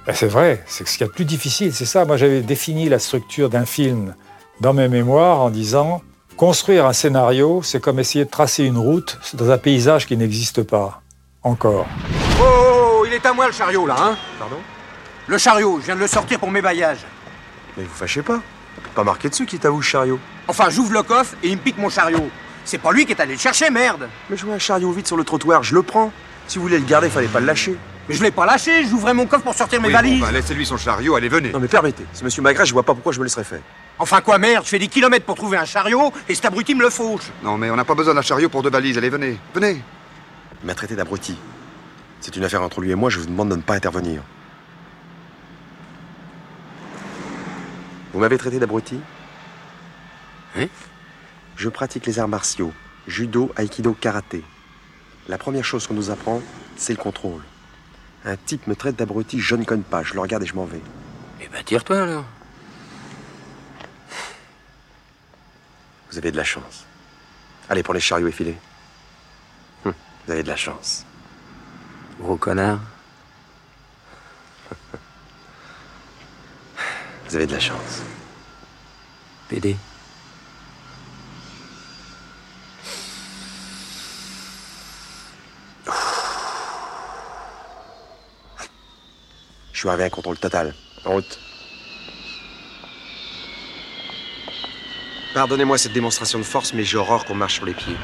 ben 0.07 0.15
c'est 0.15 0.27
vrai, 0.27 0.63
c'est 0.65 0.87
ce 0.87 0.93
qu'il 0.93 1.01
y 1.01 1.03
a 1.03 1.09
de 1.09 1.13
plus 1.13 1.25
difficile, 1.25 1.75
c'est 1.75 1.85
ça. 1.85 2.05
Moi, 2.05 2.17
j'avais 2.17 2.41
défini 2.41 2.89
la 2.89 2.97
structure 2.97 3.51
d'un 3.51 3.67
film 3.67 4.15
dans 4.61 4.73
mes 4.73 4.87
mémoires 4.87 5.41
en 5.41 5.51
disant 5.51 6.01
Construire 6.37 6.87
un 6.87 6.93
scénario, 6.93 7.61
c'est 7.61 7.79
comme 7.79 7.99
essayer 7.99 8.25
de 8.25 8.31
tracer 8.31 8.63
une 8.63 8.79
route 8.79 9.19
dans 9.35 9.51
un 9.51 9.59
paysage 9.59 10.07
qui 10.07 10.17
n'existe 10.17 10.63
pas. 10.63 11.03
Encore. 11.43 11.85
Oh, 12.39 12.43
oh, 12.43 12.97
oh, 13.01 13.05
il 13.05 13.13
est 13.13 13.23
à 13.23 13.31
moi 13.31 13.45
le 13.45 13.53
chariot 13.53 13.85
là, 13.85 13.95
hein? 13.99 14.17
Pardon? 14.39 14.57
Le 15.27 15.37
chariot, 15.37 15.77
je 15.81 15.85
viens 15.85 15.95
de 15.95 15.99
le 15.99 16.07
sortir 16.07 16.39
pour 16.39 16.49
mes 16.49 16.63
baillages. 16.63 17.05
Mais 17.77 17.83
vous 17.83 17.93
fâchez 17.93 18.23
pas 18.23 18.41
Pas 18.95 19.03
marqué 19.03 19.29
dessus 19.29 19.45
qui 19.45 19.57
t'avoue 19.57 19.77
le 19.77 19.83
chariot. 19.83 20.19
Enfin, 20.47 20.69
j'ouvre 20.69 20.93
le 20.93 21.03
coffre 21.03 21.33
et 21.41 21.47
il 21.49 21.57
me 21.57 21.61
pique 21.61 21.77
mon 21.77 21.89
chariot. 21.89 22.29
C'est 22.65 22.77
pas 22.77 22.91
lui 22.91 23.05
qui 23.05 23.11
est 23.11 23.19
allé 23.19 23.33
le 23.33 23.39
chercher, 23.39 23.69
merde 23.69 24.07
Mais 24.29 24.37
je 24.37 24.45
vois 24.45 24.55
un 24.55 24.59
chariot 24.59 24.91
vide 24.91 25.07
sur 25.07 25.17
le 25.17 25.23
trottoir, 25.23 25.63
je 25.63 25.73
le 25.73 25.81
prends. 25.83 26.11
Si 26.47 26.57
vous 26.57 26.63
voulez 26.63 26.77
le 26.79 26.85
garder, 26.85 27.09
fallait 27.09 27.27
pas 27.27 27.39
le 27.39 27.45
lâcher. 27.45 27.75
Mais 28.07 28.15
je 28.15 28.21
l'ai 28.23 28.31
pas 28.31 28.45
lâché, 28.45 28.85
j'ouvrais 28.85 29.13
mon 29.13 29.25
coffre 29.25 29.43
pour 29.43 29.53
sortir 29.55 29.79
mes 29.81 29.87
Oui, 29.87 29.93
valises. 29.93 30.19
bon, 30.19 30.25
bah, 30.25 30.31
laissez-lui 30.31 30.65
son 30.65 30.77
chariot, 30.77 31.15
allez, 31.15 31.29
venez. 31.29 31.51
Non 31.51 31.59
mais 31.59 31.67
permettez, 31.69 32.05
c'est 32.13 32.23
monsieur 32.23 32.41
Magret, 32.41 32.65
je 32.65 32.73
vois 32.73 32.83
pas 32.83 32.93
pourquoi 32.93 33.13
je 33.13 33.19
me 33.19 33.23
laisserais 33.23 33.45
faire. 33.45 33.61
Enfin 33.97 34.19
quoi, 34.21 34.37
merde, 34.37 34.65
je 34.65 34.69
fais 34.69 34.79
des 34.79 34.87
kilomètres 34.89 35.25
pour 35.25 35.35
trouver 35.35 35.57
un 35.57 35.63
chariot 35.65 36.11
et 36.27 36.35
cet 36.35 36.45
abruti 36.45 36.75
me 36.75 36.81
le 36.81 36.89
fauche. 36.89 37.31
Non, 37.43 37.57
mais 37.57 37.69
on 37.69 37.75
n'a 37.77 37.85
pas 37.85 37.95
besoin 37.95 38.13
d'un 38.13 38.21
chariot 38.21 38.49
pour 38.49 38.61
deux 38.61 38.69
valises, 38.69 38.97
allez, 38.97 39.09
venez, 39.09 39.39
venez. 39.55 39.81
Il 40.61 40.67
m'a 40.67 40.75
traité 40.75 40.95
d'abruti. 40.95 41.37
C'est 42.19 42.35
une 42.35 42.43
affaire 42.43 42.61
entre 42.61 42.81
lui 42.81 42.91
et 42.91 42.95
moi, 42.95 43.09
je 43.09 43.19
vous 43.19 43.25
demande 43.25 43.49
de 43.49 43.55
ne 43.55 43.61
pas 43.61 43.75
intervenir. 43.75 44.21
Vous 48.13 48.19
m'avez 48.19 48.37
traité 48.37 48.59
d'abruti? 48.59 48.99
Hein 50.55 50.67
Je 51.55 51.67
pratique 51.69 52.05
les 52.05 52.19
arts 52.19 52.27
martiaux, 52.27 52.71
judo, 53.07 53.51
aïkido, 53.55 53.93
karaté. 53.93 54.43
La 55.27 55.39
première 55.39 55.65
chose 55.65 55.87
qu'on 55.87 55.95
nous 55.95 56.11
apprend, 56.11 56.41
c'est 56.77 56.93
le 56.93 56.99
contrôle. 56.99 57.41
Un 58.23 58.37
type 58.37 58.67
me 58.67 58.75
traite 58.75 58.95
d'abruti, 58.95 59.39
je 59.39 59.55
ne 59.55 59.63
connais 59.65 59.83
pas, 59.83 60.03
je 60.03 60.13
le 60.13 60.19
regarde 60.19 60.43
et 60.43 60.45
je 60.45 60.53
m'en 60.53 60.65
vais. 60.65 60.81
Eh 61.41 61.47
ben 61.47 61.63
tire-toi 61.63 62.01
alors. 62.03 62.25
Vous 66.11 66.17
avez 66.19 66.31
de 66.31 66.37
la 66.37 66.43
chance. 66.43 66.85
Allez, 67.69 67.81
pour 67.81 67.95
les 67.95 67.99
chariots 67.99 68.27
effilés. 68.27 68.55
Hum, 69.85 69.93
vous 70.25 70.31
avez 70.31 70.43
de 70.43 70.47
la 70.47 70.55
chance. 70.55 71.05
Gros 72.19 72.37
connard. 72.37 72.79
Vous 77.33 77.37
avez 77.37 77.47
de 77.47 77.53
la 77.53 77.59
chance. 77.59 78.03
PD. 79.49 79.75
Je 89.71 89.79
suis 89.79 89.89
arrivé 89.89 90.03
à 90.03 90.05
un 90.05 90.09
contrôle 90.11 90.37
total. 90.37 90.75
En 91.05 91.13
route. 91.13 91.39
Pardonnez-moi 95.33 95.79
cette 95.79 95.93
démonstration 95.93 96.37
de 96.37 96.43
force, 96.43 96.71
mais 96.75 96.83
j'ai 96.83 96.97
horreur 96.97 97.25
qu'on 97.25 97.33
marche 97.33 97.55
sur 97.55 97.65
les 97.65 97.73
pieds. 97.73 97.97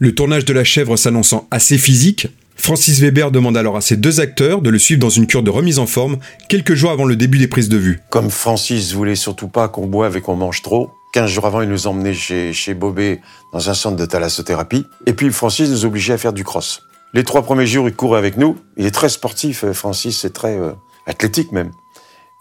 Le 0.00 0.12
tournage 0.12 0.44
de 0.44 0.52
La 0.52 0.64
Chèvre 0.64 0.96
s'annonçant 0.96 1.46
assez 1.52 1.78
physique, 1.78 2.26
Francis 2.68 3.00
Weber 3.00 3.30
demande 3.30 3.56
alors 3.56 3.78
à 3.78 3.80
ses 3.80 3.96
deux 3.96 4.20
acteurs 4.20 4.60
de 4.60 4.68
le 4.68 4.78
suivre 4.78 5.00
dans 5.00 5.08
une 5.08 5.26
cure 5.26 5.42
de 5.42 5.48
remise 5.48 5.78
en 5.78 5.86
forme 5.86 6.18
quelques 6.50 6.74
jours 6.74 6.90
avant 6.90 7.06
le 7.06 7.16
début 7.16 7.38
des 7.38 7.48
prises 7.48 7.70
de 7.70 7.78
vue. 7.78 7.98
Comme 8.10 8.28
Francis 8.28 8.92
voulait 8.92 9.14
surtout 9.14 9.48
pas 9.48 9.68
qu'on 9.68 9.86
boive 9.86 10.18
et 10.18 10.20
qu'on 10.20 10.36
mange 10.36 10.60
trop, 10.60 10.90
15 11.14 11.30
jours 11.30 11.46
avant, 11.46 11.62
il 11.62 11.70
nous 11.70 11.86
emmenait 11.86 12.12
chez, 12.12 12.52
chez 12.52 12.74
Bobé 12.74 13.22
dans 13.54 13.70
un 13.70 13.72
centre 13.72 13.96
de 13.96 14.04
thalassothérapie. 14.04 14.84
Et 15.06 15.14
puis 15.14 15.32
Francis 15.32 15.70
nous 15.70 15.86
obligeait 15.86 16.12
à 16.12 16.18
faire 16.18 16.34
du 16.34 16.44
cross. 16.44 16.82
Les 17.14 17.24
trois 17.24 17.40
premiers 17.40 17.66
jours, 17.66 17.88
il 17.88 17.94
courait 17.94 18.18
avec 18.18 18.36
nous. 18.36 18.58
Il 18.76 18.84
est 18.84 18.90
très 18.90 19.08
sportif, 19.08 19.64
euh, 19.64 19.72
Francis, 19.72 20.18
c'est 20.18 20.34
très 20.34 20.58
euh, 20.58 20.72
athlétique 21.06 21.52
même. 21.52 21.70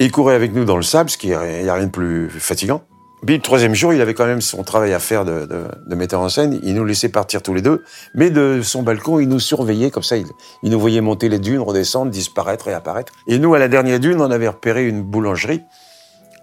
Il 0.01 0.11
courait 0.11 0.35
avec 0.35 0.53
nous 0.53 0.65
dans 0.65 0.75
le 0.75 0.83
sable, 0.83 1.09
ce 1.09 1.17
qui 1.17 1.27
n'y 1.27 1.35
a 1.35 1.73
rien 1.73 1.85
de 1.85 1.89
plus 1.89 2.29
fatigant. 2.29 2.83
Puis 3.25 3.35
le 3.35 3.41
troisième 3.41 3.73
jour, 3.73 3.93
il 3.93 4.01
avait 4.01 4.13
quand 4.13 4.27
même 4.27 4.41
son 4.41 4.63
travail 4.63 4.93
à 4.93 4.99
faire 4.99 5.25
de, 5.25 5.45
de, 5.45 5.95
metteur 5.95 6.21
en 6.21 6.29
scène. 6.29 6.59
Il 6.61 6.75
nous 6.75 6.85
laissait 6.85 7.09
partir 7.09 7.41
tous 7.41 7.53
les 7.53 7.63
deux, 7.63 7.83
mais 8.13 8.29
de 8.29 8.61
son 8.63 8.83
balcon, 8.83 9.19
il 9.19 9.27
nous 9.27 9.39
surveillait 9.39 9.89
comme 9.89 10.03
ça. 10.03 10.17
Il, 10.17 10.25
nous 10.63 10.79
voyait 10.79 11.01
monter 11.01 11.27
les 11.27 11.39
dunes, 11.39 11.59
redescendre, 11.59 12.11
disparaître 12.11 12.67
et 12.67 12.73
apparaître. 12.73 13.13
Et 13.27 13.39
nous, 13.39 13.55
à 13.55 13.59
la 13.59 13.67
dernière 13.67 13.99
dune, 13.99 14.21
on 14.21 14.29
avait 14.29 14.47
repéré 14.47 14.87
une 14.87 15.01
boulangerie. 15.01 15.63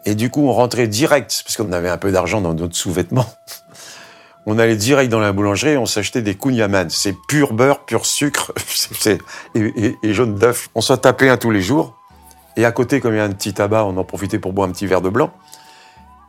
Et 0.05 0.15
du 0.17 0.31
coup, 0.31 0.43
on 0.43 0.53
rentrait 0.53 0.89
direct, 0.89 1.43
parce 1.47 1.57
qu'on 1.57 1.73
avait 1.73 1.89
un 1.89 1.97
peu 1.97 2.11
d'argent 2.11 2.41
dans 2.41 2.55
notre 2.55 2.77
sous-vêtements. 2.77 3.27
On 4.47 4.59
allait 4.59 4.77
direct 4.77 5.11
dans 5.11 5.21
la 5.21 5.33
boulangerie 5.33 5.71
et 5.71 5.79
on 5.79 5.87
s'achetait 5.87 6.21
des 6.21 6.35
kouign-amann. 6.35 6.91
C'est 6.91 7.15
pur 7.29 7.55
beurre, 7.55 7.87
pur 7.87 8.05
sucre 8.05 8.53
et- 9.55 9.97
et 10.03 10.13
jaune 10.13 10.35
d'œuf. 10.35 10.69
On 10.75 10.83
s'en 10.83 10.99
tapait 10.99 11.31
un 11.31 11.39
tous 11.39 11.51
les 11.51 11.63
jours. 11.63 11.97
Et 12.59 12.67
à 12.67 12.71
côté, 12.71 13.01
comme 13.01 13.15
il 13.15 13.17
y 13.17 13.21
a 13.21 13.25
un 13.25 13.31
petit 13.31 13.55
tabac, 13.55 13.87
on 13.87 13.97
en 13.97 14.05
profitait 14.05 14.39
pour 14.39 14.53
boire 14.53 14.69
un 14.69 14.73
petit 14.73 14.87
verre 14.87 15.01
de 15.01 15.09
blanc. 15.09 15.33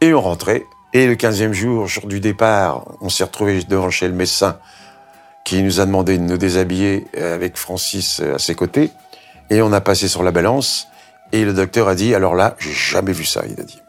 Et 0.01 0.13
on 0.13 0.21
rentrait. 0.21 0.65
Et 0.93 1.07
le 1.07 1.15
15e 1.15 1.51
jour, 1.51 1.87
jour 1.87 2.07
du 2.07 2.19
départ, 2.19 2.85
on 3.01 3.09
s'est 3.09 3.23
retrouvé 3.23 3.61
devant 3.63 3.89
chez 3.89 4.07
le 4.07 4.13
médecin 4.13 4.57
qui 5.43 5.61
nous 5.61 5.79
a 5.79 5.85
demandé 5.85 6.17
de 6.17 6.23
nous 6.23 6.37
déshabiller 6.37 7.05
euh, 7.17 7.35
avec 7.35 7.55
Francis 7.57 8.19
euh, 8.19 8.35
à 8.35 8.39
ses 8.39 8.55
côtés. 8.55 8.89
Et 9.49 9.61
on 9.61 9.71
a 9.71 9.79
passé 9.81 10.07
sur 10.07 10.23
la 10.23 10.31
balance. 10.31 10.87
Et 11.31 11.45
le 11.45 11.53
docteur 11.53 11.87
a 11.87 11.95
dit, 11.95 12.15
alors 12.15 12.35
là, 12.35 12.55
j'ai 12.59 12.73
jamais 12.73 13.13
vu 13.13 13.25
ça, 13.25 13.43
il 13.49 13.59
a 13.59 13.63
dit. 13.63 13.79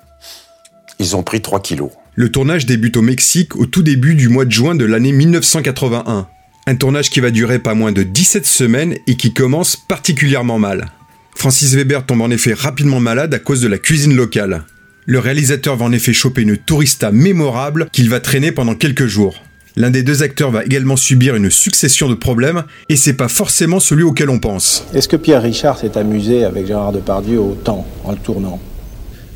Ils 0.98 1.16
ont 1.16 1.22
pris 1.22 1.40
3 1.40 1.60
kilos. 1.60 1.90
Le 2.14 2.30
tournage 2.30 2.66
débute 2.66 2.96
au 2.96 3.02
Mexique 3.02 3.56
au 3.56 3.66
tout 3.66 3.82
début 3.82 4.14
du 4.14 4.28
mois 4.28 4.44
de 4.44 4.50
juin 4.50 4.75
de 4.75 4.84
l'année 4.84 5.12
1981. 5.12 6.26
Un 6.66 6.75
tournage 6.75 7.10
qui 7.10 7.20
va 7.20 7.30
durer 7.30 7.58
pas 7.58 7.75
moins 7.75 7.92
de 7.92 8.02
17 8.02 8.46
semaines 8.46 8.96
et 9.06 9.16
qui 9.16 9.32
commence 9.32 9.76
particulièrement 9.76 10.58
mal. 10.58 10.90
Francis 11.34 11.75
Weber 11.75 12.04
tombe 12.04 12.22
en 12.22 12.30
effet 12.30 12.54
rapidement 12.54 13.00
malade 13.00 13.34
à 13.34 13.38
cause 13.38 13.60
de 13.60 13.68
la 13.68 13.78
cuisine 13.78 14.16
locale. 14.16 14.64
Le 15.08 15.20
réalisateur 15.20 15.76
va 15.76 15.84
en 15.84 15.92
effet 15.92 16.12
choper 16.12 16.42
une 16.42 16.56
tourista 16.56 17.12
mémorable 17.12 17.86
qu'il 17.92 18.10
va 18.10 18.18
traîner 18.18 18.50
pendant 18.50 18.75
quelques 18.75 19.06
jours. 19.06 19.40
L'un 19.76 19.90
des 19.90 20.02
deux 20.02 20.25
acteurs 20.25 20.50
va 20.50 20.64
également 20.64 20.96
subir 20.96 21.36
une 21.36 21.48
succession 21.48 22.08
de 22.08 22.14
problèmes 22.14 22.64
et 22.88 22.96
c'est 22.96 23.12
pas 23.12 23.28
forcément 23.28 23.78
celui 23.78 24.02
auquel 24.02 24.30
on 24.30 24.40
pense. 24.40 24.84
Est-ce 24.94 25.08
que 25.08 25.14
Pierre 25.14 25.42
Richard 25.42 25.78
s'est 25.78 25.96
amusé 25.96 26.42
avec 26.42 26.66
Gérard 26.66 26.90
Depardieu 26.90 27.38
autant 27.38 27.86
en 28.02 28.10
le 28.10 28.18
tournant? 28.18 28.58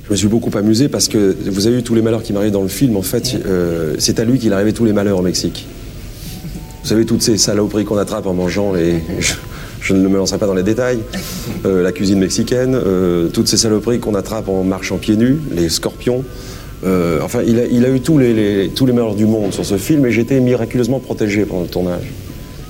Je 0.06 0.10
me 0.10 0.16
suis 0.16 0.26
beaucoup 0.26 0.50
amusé 0.58 0.88
parce 0.88 1.06
que 1.06 1.36
vous 1.46 1.68
avez 1.68 1.76
vu 1.76 1.82
tous 1.84 1.94
les 1.94 2.02
malheurs 2.02 2.24
qui 2.24 2.32
m'arrivent 2.32 2.50
dans 2.50 2.62
le 2.62 2.68
film. 2.68 2.96
En 2.96 3.02
fait, 3.02 3.36
euh, 3.46 3.94
c'est 4.00 4.18
à 4.18 4.24
lui 4.24 4.40
qu'il 4.40 4.52
arrivait 4.52 4.72
tous 4.72 4.84
les 4.84 4.92
malheurs 4.92 5.20
au 5.20 5.22
Mexique. 5.22 5.68
Vous 6.82 6.88
savez, 6.88 7.06
toutes 7.06 7.22
ces 7.22 7.38
saloperies 7.38 7.84
qu'on 7.84 7.98
attrape 7.98 8.26
en 8.26 8.34
mangeant 8.34 8.72
les. 8.72 8.94
Je, 9.80 9.94
ne 9.94 10.08
me 10.08 10.16
lancerai 10.16 10.38
pas 10.38 10.46
dans 10.46 10.54
les 10.54 10.62
détails. 10.62 11.00
Euh, 11.64 11.82
la 11.82 11.92
cuisine 11.92 12.18
mexicaine, 12.18 12.75
euh, 12.75 13.28
toutes 13.28 13.49
ces 13.49 13.56
saloperies 13.56 13.99
qu'on 14.00 14.14
attrape 14.14 14.49
en 14.49 14.62
marchant 14.64 14.99
pieds 14.99 15.16
nus, 15.16 15.38
les 15.52 15.68
scorpions. 15.68 16.25
Euh, 16.84 17.20
enfin, 17.22 17.40
il 17.46 17.58
a, 17.84 17.88
eu 17.90 18.00
tous 18.00 18.18
les, 18.18 18.32
les- 18.32 18.68
tous 18.70 18.87
les 18.87 18.92
malheurs 18.92 19.14
du 19.14 19.26
monde 19.26 19.52
sur 19.52 19.64
ce 19.64 19.76
film 19.76 20.06
et 20.06 20.12
j'étais 20.12 20.40
miraculeusement 20.40 20.99
protégé 21.00 21.44
pendant 21.44 21.62
le 21.62 21.68
tournage. 21.68 22.04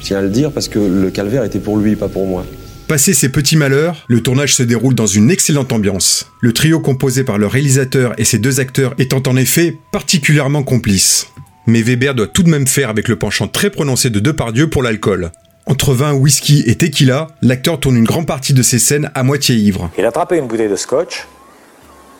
Je 0.00 0.06
tiens 0.06 0.18
à 0.18 0.22
le 0.22 0.30
dire 0.30 0.50
parce 0.50 0.68
que 0.68 0.78
le 0.78 1.10
calvaire 1.10 1.44
était 1.44 1.58
pour 1.60 1.76
lui, 1.76 1.94
pas 1.94 2.08
pour 2.08 2.26
moi. 2.26 2.44
Passé 2.88 3.12
ces 3.14 3.28
petits 3.28 3.56
malheurs, 3.56 4.04
le 4.08 4.20
tournage 4.20 4.56
se 4.56 4.64
déroule 4.64 4.96
dans 4.96 5.06
une 5.06 5.30
excellente 5.30 5.72
ambiance. 5.72 6.26
Le 6.40 6.52
trio 6.52 6.80
composé 6.80 7.22
par 7.22 7.38
le 7.38 7.46
réalisateur 7.46 8.14
et 8.18 8.24
ses 8.24 8.38
deux 8.38 8.58
acteurs 8.58 8.94
étant 8.98 9.22
en 9.28 9.36
effet 9.36 9.76
particulièrement 9.92 10.64
complices. 10.64 11.28
Mais 11.66 11.82
Weber 11.82 12.14
doit 12.16 12.26
tout 12.26 12.42
de 12.42 12.48
même 12.50 12.66
faire 12.66 12.90
avec 12.90 13.06
le 13.06 13.14
penchant 13.14 13.46
très 13.46 13.70
prononcé 13.70 14.10
de 14.10 14.18
Depardieu 14.18 14.68
pour 14.68 14.82
l'alcool. 14.82 15.30
Entre 15.66 15.92
vin, 15.94 16.14
whisky 16.14 16.64
et 16.66 16.76
tequila, 16.76 17.28
l'acteur 17.42 17.78
tourne 17.78 17.96
une 17.96 18.04
grande 18.04 18.26
partie 18.26 18.54
de 18.54 18.62
ses 18.62 18.78
scènes 18.78 19.10
à 19.14 19.22
moitié 19.22 19.54
ivre. 19.54 19.90
Il 19.96 20.04
a 20.04 20.08
attrapé 20.08 20.36
une 20.38 20.46
bouteille 20.46 20.68
de 20.68 20.76
scotch, 20.76 21.26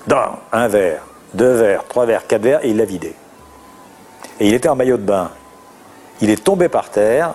dans 0.07 0.39
un 0.53 0.69
verre, 0.69 1.03
deux 1.35 1.55
verres, 1.55 1.85
trois 1.89 2.07
verres, 2.07 2.27
quatre 2.27 2.43
verres, 2.43 2.65
et 2.65 2.71
il 2.71 2.77
l'a 2.77 2.85
vidé. 2.85 3.15
Et 4.39 4.47
il 4.47 4.55
était 4.55 4.69
en 4.69 4.77
maillot 4.77 4.99
de 4.99 5.03
bain. 5.03 5.31
Il 6.21 6.31
est 6.31 6.43
tombé 6.43 6.69
par 6.69 6.91
terre, 6.91 7.35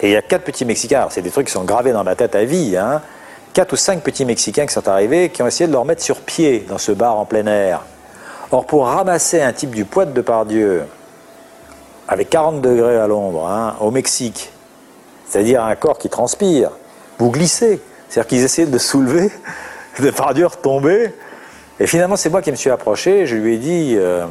et 0.00 0.08
il 0.08 0.12
y 0.12 0.16
a 0.16 0.22
quatre 0.22 0.44
petits 0.44 0.64
Mexicains, 0.64 0.98
alors 0.98 1.12
c'est 1.12 1.22
des 1.22 1.30
trucs 1.30 1.46
qui 1.46 1.52
sont 1.52 1.64
gravés 1.64 1.92
dans 1.92 2.04
ma 2.04 2.14
tête 2.14 2.34
à 2.34 2.44
vie, 2.44 2.76
hein, 2.76 3.02
quatre 3.52 3.72
ou 3.72 3.76
cinq 3.76 4.02
petits 4.02 4.24
Mexicains 4.24 4.66
qui 4.66 4.74
sont 4.74 4.86
arrivés, 4.86 5.30
qui 5.30 5.42
ont 5.42 5.46
essayé 5.46 5.66
de 5.66 5.72
le 5.72 5.78
remettre 5.78 6.02
sur 6.02 6.20
pied 6.20 6.64
dans 6.68 6.78
ce 6.78 6.92
bar 6.92 7.16
en 7.16 7.24
plein 7.24 7.46
air. 7.46 7.80
Or, 8.52 8.66
pour 8.66 8.86
ramasser 8.86 9.40
un 9.40 9.52
type 9.52 9.70
du 9.70 9.86
poids 9.86 10.04
de 10.04 10.12
Depardieu, 10.12 10.84
avec 12.06 12.30
40 12.30 12.60
degrés 12.60 12.98
à 12.98 13.06
l'ombre, 13.06 13.48
hein, 13.48 13.76
au 13.80 13.90
Mexique, 13.90 14.51
c'est-à-dire 15.32 15.64
un 15.64 15.74
corps 15.76 15.96
qui 15.96 16.10
transpire, 16.10 16.72
vous 17.18 17.30
glissez. 17.30 17.80
C'est-à-dire 18.10 18.28
qu'ils 18.28 18.42
essayaient 18.42 18.66
de 18.66 18.72
le 18.72 18.78
soulever, 18.78 19.30
de 19.98 20.10
par 20.10 20.34
Dieu 20.34 20.46
retomber. 20.46 21.14
Et 21.80 21.86
finalement, 21.86 22.16
c'est 22.16 22.28
moi 22.28 22.42
qui 22.42 22.50
me 22.50 22.56
suis 22.56 22.68
approché, 22.68 23.24
je 23.24 23.36
lui 23.36 23.54
ai 23.54 23.56
dit 23.56 23.94
euh, 23.96 24.26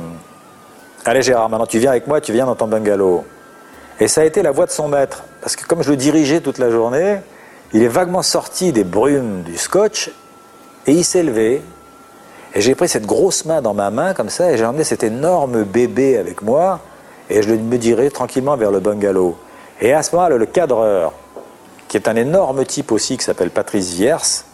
Allez 1.04 1.24
Gérard, 1.24 1.50
maintenant 1.50 1.66
tu 1.66 1.80
viens 1.80 1.90
avec 1.90 2.06
moi, 2.06 2.22
tu 2.22 2.32
viens 2.34 2.46
dans 2.46 2.54
ton 2.54 2.68
bungalow. 2.68 3.26
Et 4.00 4.08
ça 4.08 4.22
a 4.22 4.26
été 4.26 4.44
la 4.44 4.52
voix 4.52 4.68
de 4.68 4.72
son 4.72 4.90
maître. 4.90 5.24
Parce 5.42 5.56
que 5.56 5.66
comme 5.66 5.82
je 5.82 5.90
le 5.90 5.96
dirigeais 5.96 6.40
toute 6.40 6.60
la 6.60 6.70
journée, 6.70 7.18
il 7.74 7.82
est 7.82 7.88
vaguement 7.88 8.22
sorti 8.22 8.72
des 8.72 8.84
brumes 8.84 9.42
du 9.42 9.58
scotch 9.58 10.12
et 10.86 10.92
il 10.92 11.04
s'est 11.04 11.24
levé. 11.24 11.64
Et 12.54 12.62
j'ai 12.62 12.76
pris 12.76 12.88
cette 12.88 13.08
grosse 13.08 13.46
main 13.46 13.64
dans 13.64 13.74
ma 13.74 13.90
main 13.90 14.14
comme 14.14 14.30
ça 14.30 14.52
et 14.52 14.58
j'ai 14.58 14.66
emmené 14.66 14.84
cet 14.84 15.02
énorme 15.04 15.64
bébé 15.64 16.18
avec 16.18 16.44
moi 16.44 16.80
et 17.28 17.42
je 17.42 17.50
le 17.50 17.58
me 17.58 17.80
dirigeais 17.80 18.12
tranquillement 18.12 18.56
vers 18.56 18.70
le 18.70 18.80
bungalow. 18.80 19.36
Et 19.82 19.94
à 19.94 20.04
ce 20.04 20.16
moment-là, 20.16 20.38
le 20.38 20.46
cadreur, 20.46 21.12
qui 21.88 21.98
est 21.98 22.08
un 22.08 22.16
énorme 22.16 22.64
type 22.66 22.92
aussi 22.92 23.18
qui 23.18 23.26
s'appelle 23.26 23.50
Patrice 23.50 23.94
Viers, 23.94 24.46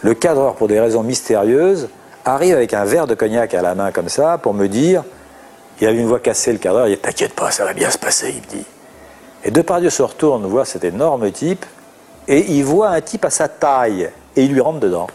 le 0.00 0.14
cadreur, 0.14 0.54
pour 0.54 0.68
des 0.68 0.80
raisons 0.80 1.02
mystérieuses, 1.02 1.88
arrive 2.24 2.54
avec 2.54 2.72
un 2.72 2.84
verre 2.84 3.06
de 3.06 3.14
cognac 3.14 3.52
à 3.52 3.62
la 3.62 3.74
main 3.74 3.92
comme 3.92 4.08
ça 4.08 4.38
pour 4.38 4.54
me 4.54 4.66
dire, 4.66 5.04
il 5.80 5.86
avait 5.86 5.98
une 5.98 6.06
voix 6.06 6.18
cassée, 6.18 6.52
le 6.52 6.58
cadreur, 6.58 6.88
il 6.88 6.96
dit 6.96 7.00
T'inquiète 7.00 7.34
pas, 7.34 7.50
ça 7.50 7.64
va 7.64 7.74
bien 7.74 7.90
se 7.90 7.98
passer, 7.98 8.30
il 8.30 8.40
me 8.40 8.60
dit. 8.60 8.66
Et 9.44 9.50
Depardieu 9.50 9.90
se 9.90 10.02
retourne 10.02 10.44
voir 10.46 10.66
cet 10.66 10.82
énorme 10.84 11.30
type 11.30 11.64
et 12.26 12.52
il 12.52 12.64
voit 12.64 12.88
un 12.88 13.00
type 13.00 13.24
à 13.24 13.30
sa 13.30 13.48
taille 13.48 14.10
et 14.34 14.44
il 14.44 14.52
lui 14.52 14.60
rentre 14.60 14.80
dedans. 14.80 15.08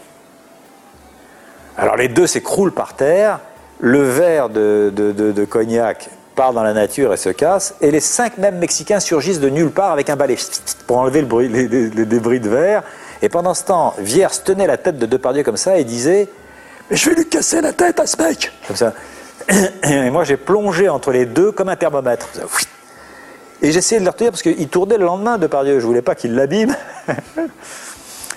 Alors 1.76 1.96
les 1.96 2.08
deux 2.08 2.26
s'écroulent 2.26 2.72
par 2.72 2.94
terre, 2.94 3.40
le 3.80 4.02
verre 4.02 4.48
de 4.48 5.44
cognac 5.44 6.08
part 6.34 6.52
dans 6.52 6.62
la 6.62 6.72
nature 6.72 7.12
et 7.12 7.16
se 7.16 7.28
casse, 7.30 7.74
et 7.80 7.90
les 7.90 8.00
cinq 8.00 8.38
mêmes 8.38 8.58
Mexicains 8.58 9.00
surgissent 9.00 9.40
de 9.40 9.48
nulle 9.48 9.70
part 9.70 9.92
avec 9.92 10.10
un 10.10 10.16
balai 10.16 10.36
pour 10.86 10.98
enlever 10.98 11.20
le 11.20 11.26
bruit- 11.26 11.48
les, 11.48 11.88
débris 12.06 12.40
de 12.40 12.48
verre. 12.48 12.82
Et 13.22 13.28
pendant 13.28 13.54
ce 13.54 13.64
temps, 13.64 13.94
Viers 13.98 14.26
tenait 14.44 14.66
la 14.66 14.76
tête 14.76 14.98
de 14.98 15.06
Depardieu 15.06 15.42
comme 15.42 15.56
ça 15.56 15.78
et 15.78 15.84
disait 15.84 16.28
Mais 16.90 16.96
je 16.96 17.08
vais 17.10 17.16
lui 17.16 17.28
casser 17.28 17.60
la 17.60 17.72
tête 17.72 18.00
à 18.00 18.06
ce 18.06 18.20
mec 18.20 18.52
Comme 18.66 18.76
ça. 18.76 18.92
Et 19.84 20.10
moi 20.10 20.24
j'ai 20.24 20.36
plongé 20.36 20.88
entre 20.88 21.10
les 21.12 21.24
deux 21.26 21.52
comme 21.52 21.68
un 21.68 21.76
thermomètre. 21.76 22.28
Et 23.62 23.72
j'essayais 23.72 24.00
de 24.00 24.04
le 24.04 24.10
retenir 24.10 24.30
parce 24.30 24.42
qu'il 24.42 24.68
tournait 24.68 24.98
le 24.98 25.04
lendemain 25.06 25.38
Depardieu, 25.38 25.80
je 25.80 25.86
voulais 25.86 26.02
pas 26.02 26.14
qu'il 26.14 26.34
l'abîme. 26.34 26.74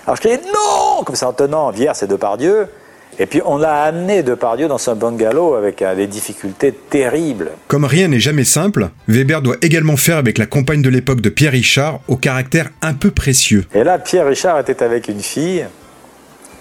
Alors 0.06 0.16
je 0.16 0.22
criais 0.22 0.42
non 0.46 1.04
Comme 1.04 1.16
ça 1.16 1.28
en 1.28 1.34
tenant 1.34 1.70
Viers 1.72 1.92
et 2.02 2.08
Depardieu. 2.08 2.68
Et 3.20 3.26
puis 3.26 3.42
on 3.46 3.58
l'a 3.58 3.84
amené 3.84 4.22
Depardieu 4.22 4.68
dans 4.68 4.78
son 4.78 4.96
bungalow 4.96 5.56
avec 5.56 5.82
euh, 5.82 5.96
des 5.96 6.06
difficultés 6.08 6.72
terribles. 6.72 7.50
Comme 7.68 7.86
rien 7.86 8.08
n'est 8.10 8.20
jamais 8.20 8.44
simple, 8.44 8.90
Weber 9.08 9.42
doit 9.42 9.56
également 9.64 9.98
faire 9.98 10.18
avec 10.18 10.38
la 10.38 10.46
compagne 10.46 10.82
de 10.84 10.90
l'époque 10.90 11.22
de 11.22 11.30
Pierre 11.30 11.52
Richard 11.54 12.00
au 12.08 12.16
caractère 12.16 12.70
un 12.84 12.94
peu 12.94 13.10
précieux. 13.10 13.66
Et 13.74 13.84
là, 13.84 13.98
Pierre 13.98 14.28
Richard 14.28 14.60
était 14.60 14.84
avec 14.84 15.08
une 15.08 15.22
fille. 15.22 15.66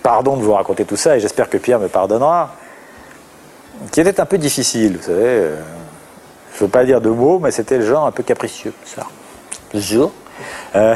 Pardon 0.02 0.36
de 0.36 0.42
vous 0.42 0.52
raconter 0.52 0.84
tout 0.84 0.96
ça, 0.96 1.16
et 1.16 1.20
j'espère 1.20 1.50
que 1.50 1.58
Pierre 1.58 1.80
me 1.80 1.88
pardonnera. 1.88 2.54
Qui 3.92 4.00
était 4.00 4.18
un 4.20 4.24
peu 4.26 4.38
difficile, 4.38 4.96
vous 4.96 5.02
savez. 5.02 5.22
euh, 5.24 5.56
Je 6.54 6.62
ne 6.62 6.66
veux 6.66 6.70
pas 6.70 6.84
dire 6.84 7.00
de 7.02 7.10
mots, 7.10 7.38
mais 7.38 7.50
c'était 7.50 7.76
le 7.76 7.84
genre 7.86 8.06
un 8.06 8.12
peu 8.12 8.22
capricieux, 8.22 8.72
ça. 8.84 9.06
Bonjour. 9.74 10.12
Euh, 10.74 10.94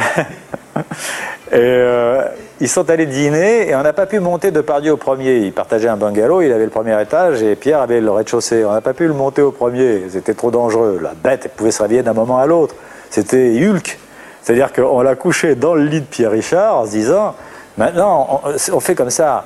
euh, 1.52 2.24
ils 2.60 2.68
sont 2.68 2.88
allés 2.90 3.06
dîner 3.06 3.68
et 3.68 3.74
on 3.74 3.82
n'a 3.82 3.92
pas 3.92 4.06
pu 4.06 4.20
monter 4.20 4.50
de 4.50 4.60
Pardieu 4.60 4.92
au 4.92 4.96
premier. 4.96 5.38
Il 5.38 5.52
partageait 5.52 5.88
un 5.88 5.96
bungalow, 5.96 6.42
il 6.42 6.52
avait 6.52 6.64
le 6.64 6.70
premier 6.70 7.00
étage 7.00 7.42
et 7.42 7.56
Pierre 7.56 7.80
avait 7.80 8.00
le 8.00 8.10
rez-de-chaussée. 8.10 8.64
On 8.64 8.72
n'a 8.72 8.80
pas 8.80 8.94
pu 8.94 9.06
le 9.06 9.14
monter 9.14 9.42
au 9.42 9.52
premier, 9.52 10.04
c'était 10.10 10.34
trop 10.34 10.50
dangereux. 10.50 11.00
La 11.02 11.12
bête 11.14 11.50
pouvait 11.56 11.70
se 11.70 11.82
réveiller 11.82 12.02
d'un 12.02 12.12
moment 12.12 12.38
à 12.38 12.46
l'autre. 12.46 12.74
C'était 13.10 13.50
Hulk. 13.64 13.98
C'est-à-dire 14.42 14.72
qu'on 14.72 15.00
l'a 15.02 15.14
couché 15.16 15.54
dans 15.54 15.74
le 15.74 15.84
lit 15.84 16.00
de 16.00 16.06
Pierre 16.06 16.30
Richard 16.30 16.76
en 16.76 16.86
se 16.86 16.90
disant 16.90 17.34
maintenant 17.76 18.42
on, 18.44 18.74
on 18.74 18.80
fait 18.80 18.94
comme 18.94 19.10
ça. 19.10 19.44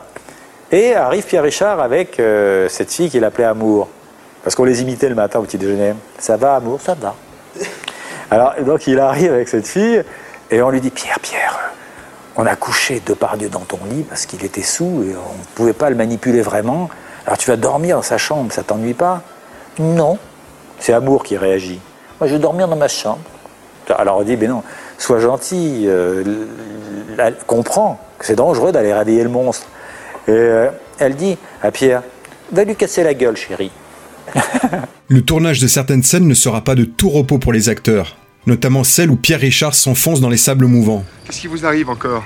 Et 0.73 0.95
arrive 0.95 1.25
Pierre 1.25 1.45
Richard 1.45 1.79
avec 1.79 2.19
euh, 2.19 2.69
cette 2.69 2.93
fille 2.93 3.09
qu'il 3.09 3.25
appelait 3.25 3.45
Amour. 3.45 3.89
Parce 4.43 4.57
qu'on 4.57 4.65
les 4.65 4.83
imitait 4.83 5.09
le 5.09 5.15
matin 5.15 5.39
au 5.39 5.43
petit 5.43 5.57
déjeuner. 5.57 5.95
Ça 6.19 6.37
va, 6.37 6.57
Amour? 6.57 6.81
Ça 6.81 6.95
va. 6.95 7.15
Alors, 8.31 8.55
donc 8.61 8.87
il 8.87 8.99
arrive 8.99 9.33
avec 9.33 9.49
cette 9.49 9.67
fille 9.67 10.03
et 10.51 10.63
on 10.63 10.71
lui 10.71 10.81
dit 10.81 10.91
Pierre, 10.91 11.21
Pierre, 11.21 11.73
on 12.37 12.47
a 12.47 12.57
couché 12.57 13.01
Depardieu 13.05 13.49
dans 13.49 13.61
ton 13.61 13.79
lit 13.89 14.03
parce 14.03 14.27
qu'il 14.27 14.45
était 14.45 14.63
sous 14.63 15.05
et 15.05 15.15
on 15.15 15.39
ne 15.39 15.45
pouvait 15.55 15.73
pas 15.73 15.91
le 15.91 15.97
manipuler 15.97 16.43
vraiment. 16.43 16.89
Alors 17.27 17.39
tu 17.39 17.51
vas 17.51 17.57
dormir 17.57 17.97
dans 17.97 18.03
sa 18.03 18.19
chambre, 18.19 18.53
ça 18.53 18.63
t'ennuie 18.63 18.95
pas? 18.95 19.23
Non. 19.79 20.19
C'est 20.79 20.93
Amour 20.93 21.23
qui 21.23 21.37
réagit. 21.37 21.81
Moi, 22.21 22.29
je 22.29 22.35
vais 22.35 22.41
dormir 22.41 22.69
dans 22.69 22.77
ma 22.77 22.89
chambre. 22.89 23.21
Alors 23.97 24.19
on 24.19 24.23
dit, 24.23 24.37
mais 24.37 24.47
non, 24.47 24.63
sois 24.99 25.21
gentil, 25.21 25.85
euh, 25.87 26.25
comprends 27.47 28.01
que 28.19 28.25
c'est 28.25 28.35
dangereux 28.35 28.73
d'aller 28.73 28.95
réveiller 28.95 29.23
le 29.23 29.29
monstre. 29.29 29.67
Et 30.27 30.33
euh, 30.33 30.71
elle 30.99 31.17
dit 31.17 31.37
à 31.63 31.71
Pierre, 31.71 32.03
va 32.51 32.65
lui 32.65 32.77
casser 32.77 33.03
la 33.03 33.15
gueule, 33.15 33.37
chérie. 33.37 33.71
Le 35.09 35.23
tournage 35.23 35.61
de 35.61 35.67
certaines 35.67 36.03
scènes 36.03 36.27
ne 36.27 36.35
sera 36.35 36.63
pas 36.63 36.75
de 36.75 36.85
tout 36.85 37.11
repos 37.11 37.39
pour 37.39 37.53
les 37.53 37.69
acteurs, 37.69 38.17
notamment 38.47 38.85
celle 38.85 39.11
où 39.11 39.17
Pierre 39.17 39.41
Richard 39.41 39.75
s'enfonce 39.75 40.21
dans 40.21 40.29
les 40.29 40.37
sables 40.37 40.67
mouvants. 40.67 41.05
Qu'est-ce 41.25 41.41
qui 41.41 41.47
vous 41.47 41.67
arrive 41.67 41.91
encore? 41.91 42.25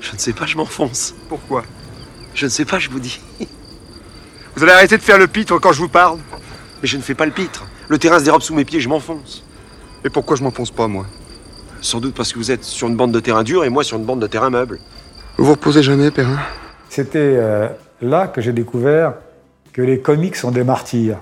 Je 0.00 0.12
ne 0.12 0.18
sais 0.18 0.32
pas, 0.32 0.46
je 0.46 0.56
m'enfonce. 0.56 1.14
Pourquoi? 1.28 1.64
Je 2.34 2.46
ne 2.46 2.50
sais 2.50 2.64
pas, 2.64 2.78
je 2.78 2.90
vous 2.90 3.00
dis. 3.00 3.20
Vous 4.54 4.64
allez 4.64 4.72
arrêter 4.72 4.96
de 4.96 5.02
faire 5.02 5.18
le 5.18 5.28
pitre 5.28 5.58
quand 5.60 5.72
je 5.72 5.78
vous 5.78 5.88
parle? 5.88 6.18
Mais 6.82 6.88
je 6.88 6.96
ne 6.96 7.02
fais 7.02 7.14
pas 7.14 7.26
le 7.26 7.30
pitre. 7.30 7.64
Le 7.88 7.96
terrain 7.96 8.18
se 8.18 8.24
dérobe 8.24 8.42
sous 8.42 8.54
mes 8.54 8.64
pieds, 8.64 8.80
je 8.80 8.88
m'enfonce. 8.88 9.44
Et 10.04 10.10
pourquoi 10.10 10.36
je 10.36 10.42
m'enfonce 10.42 10.72
pas, 10.72 10.88
moi? 10.88 11.06
Sans 11.80 12.00
doute 12.00 12.14
parce 12.14 12.32
que 12.32 12.38
vous 12.38 12.50
êtes 12.50 12.64
sur 12.64 12.88
une 12.88 12.96
bande 12.96 13.12
de 13.12 13.20
terrain 13.20 13.44
dur 13.44 13.64
et 13.64 13.68
moi 13.68 13.84
sur 13.84 13.96
une 13.96 14.04
bande 14.04 14.20
de 14.20 14.26
terrain 14.26 14.50
meuble. 14.50 14.80
Vous 15.36 15.44
vous 15.44 15.52
reposez 15.52 15.82
jamais, 15.82 16.10
Perrin? 16.10 16.38
C'était 16.88 17.18
euh, 17.18 17.68
là 18.02 18.26
que 18.26 18.40
j'ai 18.40 18.52
découvert 18.52 19.14
que 19.72 19.82
les 19.82 20.00
comiques 20.00 20.34
sont 20.34 20.50
des 20.50 20.64
martyrs. 20.64 21.18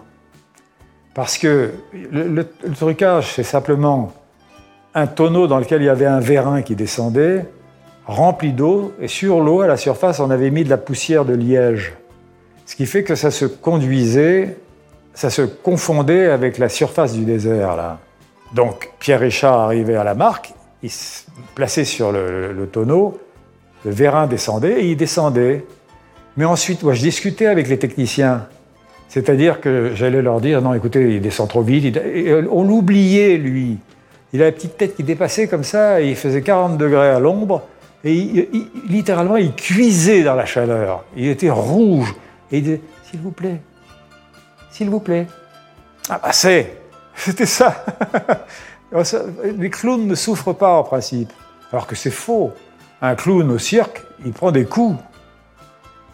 Parce 1.17 1.39
que 1.39 1.71
le, 2.13 2.47
trucage, 2.75 3.33
c'est 3.33 3.43
simplement 3.43 4.13
un 4.95 5.07
tonneau 5.07 5.47
dans 5.47 5.59
lequel 5.59 5.81
il 5.81 5.87
y 5.87 5.89
avait 5.89 6.05
un 6.05 6.21
vérin 6.21 6.61
qui 6.61 6.77
descendait, 6.77 7.47
rempli 8.05 8.53
d'eau, 8.53 8.93
et 9.01 9.09
sur 9.09 9.41
l'eau, 9.41 9.63
à 9.63 9.67
la 9.67 9.79
surface, 9.79 10.21
on 10.21 10.31
avait 10.31 10.51
mis 10.51 10.63
de 10.63 10.69
la 10.69 10.77
poussière 10.77 11.25
de 11.25 11.33
liège. 11.33 11.95
Ce 12.67 12.77
qui 12.77 12.85
fait 12.85 13.03
que 13.03 13.15
ça 13.15 13.31
se 13.31 13.47
conduisait, 13.47 14.59
ça 15.15 15.31
se 15.31 15.41
confondait 15.41 16.27
avec 16.27 16.59
la 16.59 16.69
surface 16.69 17.15
du 17.15 17.25
désert, 17.25 17.77
là. 17.77 17.99
Donc, 18.53 18.91
Pierre 18.99 19.21
Richard 19.21 19.59
arrivait 19.59 19.97
à 19.97 20.05
la 20.05 20.15
marque, 20.15 20.53
il 20.83 20.91
se 20.91 21.23
plaçait 21.55 21.87
sur 21.87 22.13
le, 22.13 22.53
le 22.53 22.67
tonneau, 22.67 23.19
le 23.87 23.91
vérin 23.91 24.27
descendait 24.27 24.83
et 24.83 24.91
il 24.91 24.99
descendait. 24.99 25.65
Mais 26.37 26.45
ensuite, 26.45 26.83
moi, 26.83 26.93
je 26.93 27.01
discutais 27.01 27.47
avec 27.47 27.69
les 27.69 27.79
techniciens. 27.79 28.47
C'est-à-dire 29.09 29.61
que 29.61 29.93
j'allais 29.95 30.23
leur 30.23 30.41
dire, 30.41 30.61
non, 30.61 30.75
écoutez, 30.75 31.15
il 31.15 31.21
descend 31.21 31.49
trop 31.49 31.63
vite. 31.63 31.97
et 31.97 32.35
on 32.51 32.65
l'oubliait, 32.65 33.37
lui. 33.37 33.79
Il 34.33 34.43
a 34.43 34.47
la 34.47 34.53
petite 34.53 34.77
tête 34.77 34.97
qui 34.97 35.03
dépassait 35.03 35.47
comme 35.47 35.65
ça, 35.65 36.01
il 36.01 36.17
faisait 36.17 36.43
40 36.43 36.77
degrés 36.77 37.11
à 37.11 37.21
l'ombre, 37.21 37.63
et 38.05 38.49
littéralement, 38.89 39.37
il 39.37 39.55
cuisait 39.55 40.23
dans 40.23 40.35
la 40.35 40.45
chaleur. 40.45 41.05
Il 41.17 41.29
était 41.29 41.51
rouge. 41.51 42.15
Et 42.53 42.59
il 42.59 42.63
disait, 42.63 42.81
s'il 43.05 43.21
vous 43.21 43.31
plaît, 43.33 43.61
s'il 44.71 44.91
vous 44.91 45.01
plaît. 45.01 45.27
Ah 46.09 46.21
bah 46.23 46.33
c'est, 46.33 46.77
c'était. 47.17 47.47
Ça, 47.47 47.85
Les 49.59 49.69
clowns 49.69 50.07
ne 50.07 50.15
souffrent 50.15 50.55
pas 50.55 50.79
en 50.79 50.85
principe, 50.85 51.33
alors 51.73 51.87
que 51.87 51.97
c'est 51.97 52.11
faux. 52.11 52.53
Un 53.03 53.15
clown 53.15 53.51
au 53.51 53.59
cirque, 53.59 54.03
il 54.25 54.33
prend 54.33 54.53
des 54.53 54.65
coups, 54.65 54.99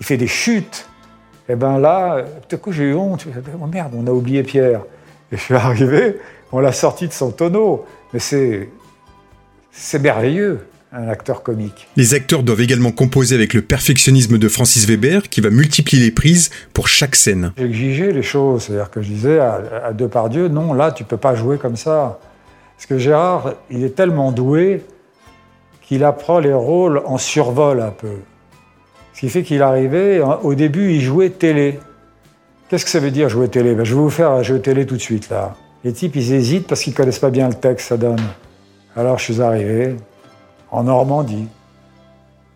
il 0.01 0.07
fait 0.07 0.17
des 0.17 0.27
chutes. 0.27 0.89
Et 1.53 1.55
ben 1.55 1.79
là, 1.79 2.25
tout 2.49 2.57
à 2.57 2.59
coup 2.59 2.73
j'ai 2.73 2.85
eu 2.85 2.95
honte. 2.95 3.21
Je 3.21 3.29
me 3.29 3.33
suis 3.35 3.43
dit, 3.43 3.51
Oh 3.61 3.67
merde, 3.67 3.93
on 3.95 4.07
a 4.07 4.11
oublié 4.11 4.43
Pierre. 4.43 4.81
Et 5.31 5.37
je 5.37 5.43
suis 5.43 5.55
arrivé, 5.55 6.17
on 6.51 6.61
l'a 6.61 6.73
sorti 6.73 7.07
de 7.07 7.13
son 7.13 7.31
tonneau. 7.31 7.85
Mais 8.15 8.21
c'est, 8.21 8.71
c'est 9.71 9.99
merveilleux, 9.99 10.61
un 10.95 11.09
acteur 11.09 11.43
comique. 11.43 11.89
Les 11.97 12.15
acteurs 12.15 12.43
doivent 12.43 12.63
également 12.63 12.91
composer 12.91 13.35
avec 13.35 13.53
le 13.53 13.61
perfectionnisme 13.61 14.39
de 14.39 14.49
Francis 14.49 14.87
Weber 14.87 15.29
qui 15.29 15.43
va 15.43 15.51
multiplier 15.51 16.03
les 16.03 16.11
prises 16.11 16.49
pour 16.73 16.89
chaque 16.89 17.17
scène. 17.17 17.53
J'exigeais 17.59 18.13
les 18.13 18.23
choses, 18.23 18.63
c'est-à-dire 18.63 18.91
que 18.91 19.03
je 19.03 19.09
disais 19.09 19.39
à, 19.39 19.61
à 19.85 19.93
Depardieu, 19.93 20.49
non, 20.49 20.73
là, 20.73 20.91
tu 20.91 21.05
peux 21.05 21.19
pas 21.19 21.35
jouer 21.35 21.59
comme 21.59 21.77
ça. 21.77 22.19
Parce 22.77 22.87
que 22.87 22.97
Gérard, 22.97 23.53
il 23.71 23.85
est 23.85 23.95
tellement 23.95 24.33
doué 24.33 24.83
qu'il 25.83 26.03
apprend 26.03 26.39
les 26.39 26.55
rôles 26.55 27.03
en 27.05 27.19
survol 27.19 27.83
un 27.83 27.91
peu. 27.91 28.17
Ce 29.15 29.21
qui 29.21 29.29
fait 29.29 29.43
qu'il 29.43 29.63
arrivait, 29.63 30.23
en- 30.23 30.41
au 30.41 30.55
début, 30.55 30.93
il 30.93 31.01
jouait 31.01 31.31
télé. 31.31 31.79
Qu'est-ce 32.69 32.85
que 32.85 32.91
ça 32.91 33.01
veut 33.01 33.11
dire 33.11 33.29
jouer 33.29 33.49
télé? 33.49 33.75
Ben, 33.75 33.85
Je 33.85 33.95
vais 33.95 34.01
vous 34.01 34.11
faire 34.11 34.43
jeu 34.43 34.61
télé 34.61 34.87
tout 34.87 34.97
de 34.97 35.01
suite, 35.01 35.29
là. 35.31 35.55
Les 35.85 35.93
types, 35.93 36.15
ils 36.17 36.33
hésitent 36.33 36.67
parce 36.69 36.81
qu'ils 36.83 36.95
connaissent 36.95 37.19
pas 37.19 37.31
bien 37.31 37.49
le 37.49 37.55
texte, 37.55 37.89
ça 37.89 37.97
donne. 37.97 38.21
Alors 38.97 39.19
je 39.19 39.25
suis 39.33 39.43
arrivé 39.43 39.97
en 40.71 40.85
Normandie. 40.85 41.49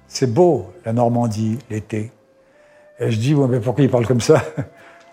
C'est 0.07 0.33
beau, 0.33 0.71
la 0.85 0.93
Normandie, 0.93 1.59
l'été. 1.71 2.13
Et 3.01 3.11
je 3.11 3.19
dis, 3.19 3.35
ouais, 3.35 3.49
mais 3.49 3.59
pourquoi 3.61 3.85
il 3.85 3.91
parle 3.91 4.07
comme 4.07 4.21
ça? 4.21 4.43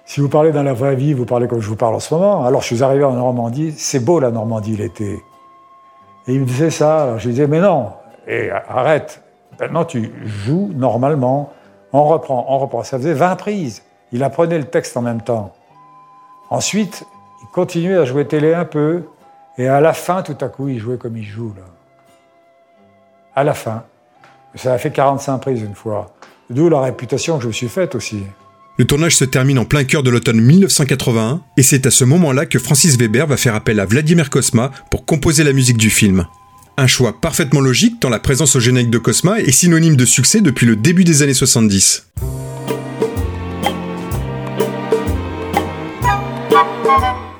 Si 0.05 0.19
vous 0.19 0.27
parlez 0.27 0.51
dans 0.51 0.63
la 0.63 0.73
vraie 0.73 0.97
vie, 0.97 1.13
vous 1.13 1.23
parlez 1.25 1.47
comme 1.47 1.61
je 1.61 1.69
vous 1.69 1.77
parle 1.77 1.95
en 1.95 1.99
ce 2.01 2.13
moment. 2.13 2.43
Alors 2.43 2.59
je 2.61 2.65
suis 2.67 2.83
arrivé 2.83 3.05
en 3.05 3.13
Normandie, 3.13 3.73
c'est 3.77 4.03
beau 4.03 4.19
la 4.19 4.31
Normandie 4.31 4.75
l'été. 4.75 5.13
Et 6.27 6.33
il 6.33 6.41
me 6.41 6.45
disait 6.45 6.71
ça, 6.71 7.03
alors 7.03 7.19
je 7.19 7.27
lui 7.27 7.33
disais, 7.33 7.47
mais 7.47 7.61
non, 7.61 7.87
et 8.27 8.49
arrête, 8.51 9.22
maintenant 9.59 9.85
tu 9.85 10.11
joues 10.23 10.71
normalement, 10.75 11.53
on 11.91 12.03
reprend, 12.05 12.45
on 12.49 12.57
reprend. 12.57 12.83
Ça 12.83 12.97
faisait 12.97 13.13
20 13.13 13.35
prises. 13.35 13.83
Il 14.11 14.23
apprenait 14.23 14.57
le 14.57 14.65
texte 14.65 14.95
en 14.97 15.01
même 15.01 15.21
temps. 15.21 15.53
Ensuite, 16.49 17.05
il 17.41 17.47
continuait 17.47 17.97
à 17.97 18.05
jouer 18.05 18.27
télé 18.27 18.53
un 18.53 18.65
peu, 18.65 19.03
et 19.57 19.67
à 19.67 19.81
la 19.81 19.93
fin, 19.93 20.21
tout 20.21 20.37
à 20.41 20.49
coup, 20.49 20.67
il 20.67 20.79
jouait 20.79 20.97
comme 20.97 21.17
il 21.17 21.23
joue, 21.23 21.53
là. 21.55 21.63
À 23.35 23.43
la 23.43 23.53
fin. 23.53 23.83
Ça 24.55 24.73
a 24.73 24.77
fait 24.77 24.91
45 24.91 25.39
prises 25.39 25.61
une 25.61 25.73
fois. 25.73 26.13
D'où 26.49 26.69
la 26.69 26.81
réputation 26.81 27.37
que 27.37 27.43
je 27.43 27.47
me 27.47 27.53
suis 27.53 27.69
faite 27.69 27.95
aussi. 27.95 28.23
Le 28.77 28.85
tournage 28.85 29.15
se 29.15 29.25
termine 29.25 29.59
en 29.59 29.65
plein 29.65 29.83
cœur 29.83 30.03
de 30.03 30.09
l'automne 30.09 30.41
1981 30.41 31.41
et 31.57 31.63
c'est 31.63 31.85
à 31.85 31.91
ce 31.91 32.03
moment-là 32.05 32.45
que 32.45 32.59
Francis 32.59 32.97
Weber 32.97 33.27
va 33.27 33.37
faire 33.37 33.55
appel 33.55 33.79
à 33.79 33.85
Vladimir 33.85 34.29
Kosma 34.29 34.71
pour 34.89 35.05
composer 35.05 35.43
la 35.43 35.53
musique 35.53 35.77
du 35.77 35.89
film. 35.89 36.25
Un 36.75 36.87
choix 36.87 37.13
parfaitement 37.21 37.61
logique 37.61 37.99
tant 37.99 38.09
la 38.09 38.17
présence 38.17 38.55
au 38.55 38.59
générique 38.59 38.89
de 38.89 38.97
Kosma 38.97 39.39
est 39.39 39.51
synonyme 39.51 39.95
de 39.95 40.05
succès 40.05 40.41
depuis 40.41 40.65
le 40.65 40.75
début 40.75 41.03
des 41.03 41.21
années 41.21 41.35
70. 41.35 42.07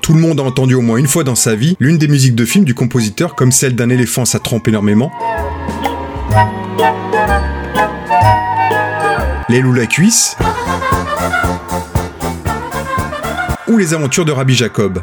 Tout 0.02 0.14
le 0.14 0.20
monde 0.20 0.40
a 0.40 0.44
entendu 0.44 0.76
au 0.76 0.82
moins 0.82 0.98
une 0.98 1.08
fois 1.08 1.24
dans 1.24 1.34
sa 1.34 1.56
vie 1.56 1.76
l'une 1.80 1.98
des 1.98 2.08
musiques 2.08 2.36
de 2.36 2.46
film 2.46 2.64
du 2.64 2.76
compositeur 2.76 3.34
comme 3.34 3.52
celle 3.52 3.76
d'un 3.76 3.90
éléphant 3.90 4.26
ça 4.26 4.38
trompe 4.38 4.68
énormément, 4.68 5.12
L'aile 9.50 9.66
ou 9.66 9.74
la 9.74 9.88
cuisse, 9.88 10.36
ou 13.68 13.78
les 13.78 13.94
aventures 13.94 14.26
de 14.26 14.32
Rabbi 14.32 14.54
Jacob. 14.54 15.02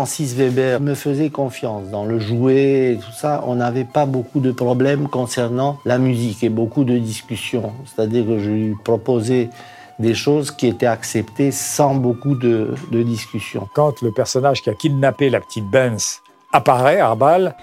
Francis 0.00 0.32
Weber 0.34 0.80
me 0.80 0.94
faisait 0.94 1.28
confiance 1.28 1.88
dans 1.90 2.06
le 2.06 2.18
jouet 2.18 2.92
et 2.94 2.96
tout 2.96 3.12
ça. 3.12 3.44
On 3.46 3.56
n'avait 3.56 3.84
pas 3.84 4.06
beaucoup 4.06 4.40
de 4.40 4.50
problèmes 4.50 5.08
concernant 5.08 5.78
la 5.84 5.98
musique 5.98 6.42
et 6.42 6.48
beaucoup 6.48 6.84
de 6.84 6.96
discussions. 6.96 7.74
C'est-à-dire 7.84 8.24
que 8.24 8.38
je 8.38 8.48
lui 8.48 8.74
proposais 8.82 9.50
des 9.98 10.14
choses 10.14 10.52
qui 10.52 10.68
étaient 10.68 10.86
acceptées 10.86 11.50
sans 11.52 11.94
beaucoup 11.96 12.34
de, 12.34 12.72
de 12.90 13.02
discussions. 13.02 13.68
Quand 13.74 14.00
le 14.00 14.10
personnage 14.10 14.62
qui 14.62 14.70
a 14.70 14.74
kidnappé 14.74 15.28
la 15.28 15.38
petite 15.40 15.66
Benz 15.70 16.22
apparaît, 16.50 16.98
Arbal, 17.00 17.54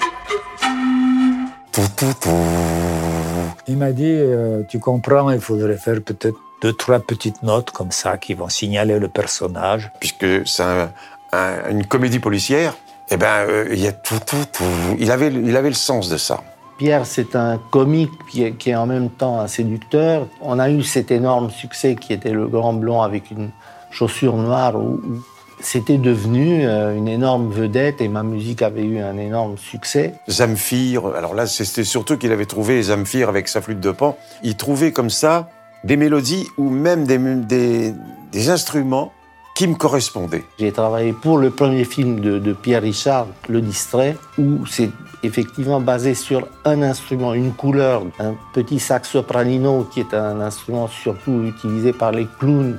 il 3.67 3.77
m'a 3.77 3.91
dit 3.93 4.03
euh, 4.05 4.61
Tu 4.69 4.77
comprends, 4.79 5.31
il 5.31 5.39
faudrait 5.41 5.77
faire 5.77 6.03
peut-être 6.03 6.37
deux, 6.61 6.73
trois 6.73 6.99
petites 6.99 7.41
notes 7.41 7.71
comme 7.71 7.91
ça 7.91 8.17
qui 8.19 8.35
vont 8.35 8.49
signaler 8.49 8.99
le 8.99 9.07
personnage. 9.07 9.91
Puisque 9.99 10.47
c'est 10.47 10.61
un- 10.61 10.91
un- 11.33 11.69
une 11.69 11.85
comédie 11.85 12.19
policière, 12.19 12.75
eh 13.09 13.17
ben, 13.17 13.45
euh, 13.47 13.67
il 13.71 13.79
y 13.79 13.87
a 13.87 13.91
tout, 13.93 14.19
tout, 14.25 14.45
tout. 14.51 14.63
Il 14.99 15.11
avait, 15.11 15.27
il 15.27 15.55
avait 15.55 15.69
le 15.69 15.75
sens 15.75 16.09
de 16.09 16.17
ça. 16.17 16.41
Pierre, 16.77 17.05
c'est 17.05 17.35
un 17.35 17.59
comique 17.71 18.11
qui 18.29 18.43
est, 18.43 18.51
qui 18.53 18.69
est 18.69 18.75
en 18.75 18.85
même 18.85 19.09
temps 19.09 19.39
un 19.39 19.47
séducteur. 19.47 20.27
On 20.41 20.59
a 20.59 20.69
eu 20.69 20.83
cet 20.83 21.09
énorme 21.11 21.49
succès 21.49 21.95
qui 21.95 22.13
était 22.13 22.31
le 22.31 22.47
grand 22.47 22.73
blond 22.73 23.01
avec 23.01 23.31
une 23.31 23.49
chaussure 23.89 24.35
noire 24.35 24.75
où, 24.75 24.99
où 25.03 25.21
c'était 25.59 25.97
devenu 25.97 26.67
euh, 26.67 26.95
une 26.95 27.07
énorme 27.07 27.49
vedette 27.49 27.99
et 27.99 28.07
ma 28.09 28.21
musique 28.21 28.61
avait 28.61 28.83
eu 28.83 28.99
un 28.99 29.17
énorme 29.17 29.57
succès. 29.57 30.13
Zamfir, 30.29 31.07
alors 31.15 31.33
là, 31.33 31.47
c'était 31.47 31.83
surtout 31.83 32.15
qu'il 32.17 32.31
avait 32.31 32.45
trouvé 32.45 32.79
Zamfir 32.83 33.27
avec 33.27 33.47
sa 33.47 33.61
flûte 33.61 33.79
de 33.79 33.89
pan. 33.91 34.15
Il 34.43 34.55
trouvait 34.55 34.91
comme 34.91 35.09
ça 35.09 35.49
des 35.83 35.97
mélodies 35.97 36.45
ou 36.59 36.69
même 36.69 37.05
des, 37.07 37.17
des, 37.17 37.93
des 38.31 38.49
instruments 38.51 39.11
qui 39.57 39.67
me 39.67 39.73
correspondaient. 39.73 40.45
J'ai 40.59 40.71
travaillé 40.71 41.13
pour 41.13 41.39
le 41.39 41.49
premier 41.49 41.83
film 41.83 42.19
de, 42.19 42.37
de 42.37 42.53
Pierre 42.53 42.83
Richard, 42.83 43.25
Le 43.49 43.59
Distrait, 43.59 44.15
où 44.37 44.67
c'est 44.67 44.91
effectivement 45.23 45.81
basé 45.81 46.13
sur 46.13 46.47
un 46.63 46.83
instrument, 46.83 47.33
une 47.33 47.53
couleur, 47.53 48.03
un 48.19 48.35
petit 48.53 48.77
sax 48.77 49.09
sopranino 49.09 49.89
qui 49.91 50.01
est 50.01 50.13
un 50.13 50.41
instrument 50.41 50.87
surtout 50.87 51.41
utilisé 51.41 51.91
par 51.91 52.11
les 52.11 52.27
clowns 52.37 52.77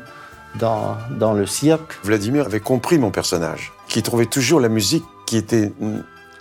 dans, 0.60 0.96
dans 1.18 1.32
le 1.32 1.46
cirque. 1.46 1.98
Vladimir 2.04 2.44
avait 2.46 2.60
compris 2.60 2.96
mon 2.96 3.10
personnage, 3.10 3.72
qui 3.88 4.00
trouvait 4.04 4.26
toujours 4.26 4.60
la 4.60 4.68
musique 4.68 5.04
qui 5.26 5.36
était 5.36 5.72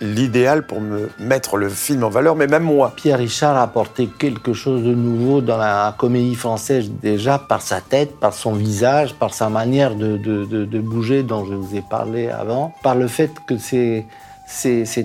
l'idéal 0.00 0.66
pour 0.66 0.80
me 0.80 1.10
mettre 1.18 1.56
le 1.56 1.68
film 1.68 2.04
en 2.04 2.08
valeur, 2.08 2.36
mais 2.36 2.46
même 2.46 2.62
moi. 2.62 2.92
Pierre 2.94 3.18
Richard 3.18 3.56
a 3.56 3.62
apporté 3.62 4.06
quelque 4.06 4.52
chose 4.52 4.82
de 4.82 4.94
nouveau 4.94 5.40
dans 5.40 5.56
la 5.56 5.94
comédie 5.98 6.34
française 6.34 6.90
déjà 7.02 7.38
par 7.38 7.62
sa 7.62 7.80
tête, 7.80 8.18
par 8.18 8.32
son 8.32 8.52
visage, 8.52 9.14
par 9.14 9.34
sa 9.34 9.48
manière 9.48 9.94
de, 9.94 10.78
bouger 10.78 11.22
dont 11.22 11.44
je 11.44 11.54
vous 11.54 11.76
ai 11.76 11.82
parlé 11.82 12.28
avant, 12.28 12.72
par 12.82 12.94
le 12.94 13.08
fait 13.08 13.32
que 13.46 13.56
c'est, 13.58 14.06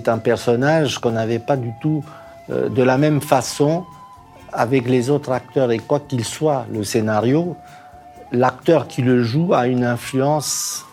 un 0.08 0.18
personnage 0.18 0.98
qu'on 0.98 1.12
n'avait 1.12 1.38
pas 1.38 1.56
du 1.56 1.72
tout 1.80 2.04
euh, 2.50 2.68
de 2.68 2.82
la 2.82 2.98
même 2.98 3.20
façon 3.20 3.84
avec 4.52 4.88
les 4.88 5.10
autres 5.10 5.32
acteurs. 5.32 5.72
Et 5.72 5.78
quoi 5.78 6.00
qu'il 6.00 6.24
soit, 6.24 6.66
le 6.70 6.84
scénario, 6.84 7.56
l'acteur 8.32 8.86
qui 8.86 9.02
le 9.02 9.22
joue 9.22 9.54
a 9.54 9.66
une 9.66 9.84
influence 9.84 10.86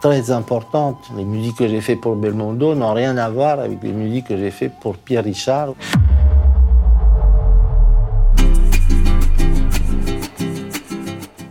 très 0.00 0.30
importante. 0.30 0.98
Les 1.16 1.24
musiques 1.24 1.56
que 1.56 1.68
j'ai 1.68 1.80
faites 1.80 2.00
pour 2.00 2.16
Belmondo 2.16 2.74
n'ont 2.74 2.94
rien 2.94 3.16
à 3.16 3.28
voir 3.28 3.60
avec 3.60 3.78
les 3.82 3.92
musiques 3.92 4.28
que 4.28 4.36
j'ai 4.36 4.50
faites 4.50 4.72
pour 4.80 4.96
Pierre 4.96 5.24
Richard. 5.24 5.74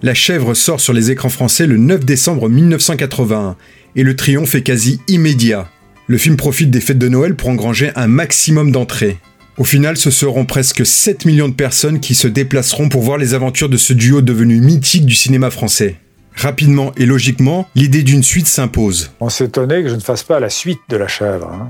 La 0.03 0.13
chèvre 0.13 0.53
sort 0.53 0.79
sur 0.79 0.93
les 0.93 1.12
écrans 1.12 1.29
français 1.29 1.65
le 1.65 1.77
9 1.77 2.05
décembre 2.05 2.49
1981 2.49 3.55
et 3.95 4.03
le 4.03 4.15
triomphe 4.15 4.55
est 4.55 4.62
quasi 4.62 5.01
immédiat. 5.07 5.67
Le 6.05 6.17
film 6.17 6.38
profite 6.38 6.69
des 6.69 6.79
fêtes 6.81 6.99
de 6.99 7.10
Noël 7.10 7.36
pour 7.36 7.49
engranger 7.49 7.91
un 7.95 8.07
maximum 8.07 8.71
d'entrées. 8.71 9.17
Au 9.57 9.63
final, 9.63 9.97
ce 9.97 10.12
seront 10.12 10.45
presque 10.45 10.86
7 10.86 11.25
millions 11.25 11.49
de 11.49 11.53
personnes 11.53 11.99
qui 11.99 12.13
se 12.13 12.27
déplaceront 12.27 12.89
pour 12.89 13.01
voir 13.01 13.17
les 13.17 13.33
aventures 13.33 13.69
de 13.69 13.77
ce 13.77 13.91
duo 13.91 14.21
devenu 14.21 14.62
mythique 14.62 15.05
du 15.05 15.15
cinéma 15.15 15.49
français. 15.49 15.97
Rapidement 16.38 16.91
et 16.97 17.06
logiquement, 17.06 17.67
l'idée 17.76 18.04
d'une 18.04 18.21
suite 18.23 18.47
s'impose. 18.47 19.12
On 19.19 19.30
s'étonnait 19.30 19.82
que 19.84 19.89
je 19.89 19.95
ne 19.95 20.00
fasse 20.00 20.23
pas 20.23 20.39
la 20.39 20.50
suite 20.50 20.80
de 20.89 20.95
La 20.97 21.08
Chèvre. 21.08 21.50
hein. 21.52 21.69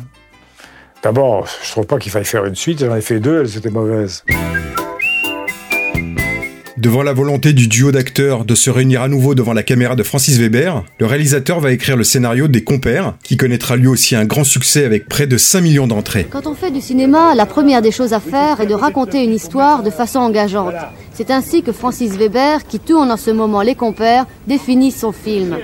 D'abord, 1.03 1.47
je 1.63 1.71
trouve 1.71 1.85
pas 1.85 1.97
qu'il 1.99 2.11
faille 2.11 2.25
faire 2.25 2.43
une 2.45 2.55
suite, 2.55 2.79
j'en 2.79 2.95
ai 2.95 3.01
fait 3.01 3.19
deux, 3.19 3.41
elles 3.41 3.57
étaient 3.57 3.69
mauvaises. 3.69 4.25
Devant 6.77 7.01
la 7.01 7.11
volonté 7.11 7.53
du 7.53 7.67
duo 7.67 7.91
d'acteurs 7.91 8.45
de 8.45 8.53
se 8.53 8.69
réunir 8.69 9.01
à 9.01 9.07
nouveau 9.07 9.33
devant 9.33 9.53
la 9.53 9.63
caméra 9.63 9.95
de 9.95 10.03
Francis 10.03 10.37
Weber, 10.37 10.83
le 10.99 11.07
réalisateur 11.07 11.59
va 11.59 11.71
écrire 11.71 11.97
le 11.97 12.03
scénario 12.03 12.47
des 12.47 12.63
Compères, 12.63 13.15
qui 13.23 13.35
connaîtra 13.35 13.75
lui 13.75 13.87
aussi 13.87 14.15
un 14.15 14.25
grand 14.25 14.43
succès 14.43 14.85
avec 14.85 15.09
près 15.09 15.25
de 15.25 15.37
5 15.37 15.61
millions 15.61 15.87
d'entrées. 15.87 16.27
Quand 16.29 16.45
on 16.45 16.53
fait 16.53 16.69
du 16.69 16.79
cinéma, 16.79 17.33
la 17.33 17.47
première 17.47 17.81
des 17.81 17.89
choses 17.89 18.13
à 18.13 18.19
faire 18.19 18.61
est 18.61 18.67
de 18.67 18.75
raconter 18.75 19.23
une 19.23 19.33
histoire 19.33 19.81
de 19.81 19.89
façon 19.89 20.19
engageante. 20.19 20.75
C'est 21.15 21.31
ainsi 21.31 21.63
que 21.63 21.71
Francis 21.71 22.11
Weber, 22.11 22.67
qui 22.67 22.77
tourne 22.77 23.11
en 23.11 23.17
ce 23.17 23.31
moment 23.31 23.63
Les 23.63 23.73
Compères, 23.73 24.27
définit 24.45 24.91
son 24.91 25.11
film. 25.11 25.57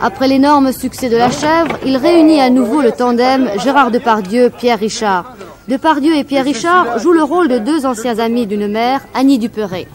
Après 0.00 0.26
l'énorme 0.26 0.72
succès 0.72 1.08
de 1.08 1.16
La 1.16 1.30
Chèvre, 1.30 1.78
il 1.86 1.96
réunit 1.96 2.40
à 2.40 2.50
nouveau 2.50 2.82
le 2.82 2.90
tandem 2.90 3.48
Gérard 3.62 3.92
Depardieu, 3.92 4.50
Pierre 4.50 4.80
Richard. 4.80 5.36
Depardieu 5.68 6.16
et 6.16 6.24
Pierre 6.24 6.44
Richard 6.44 6.98
jouent 6.98 7.12
le 7.12 7.22
rôle 7.22 7.46
de 7.46 7.58
deux 7.58 7.86
anciens 7.86 8.18
amis 8.18 8.48
d'une 8.48 8.66
mère, 8.66 9.06
Annie 9.14 9.38
Duperet. 9.38 9.86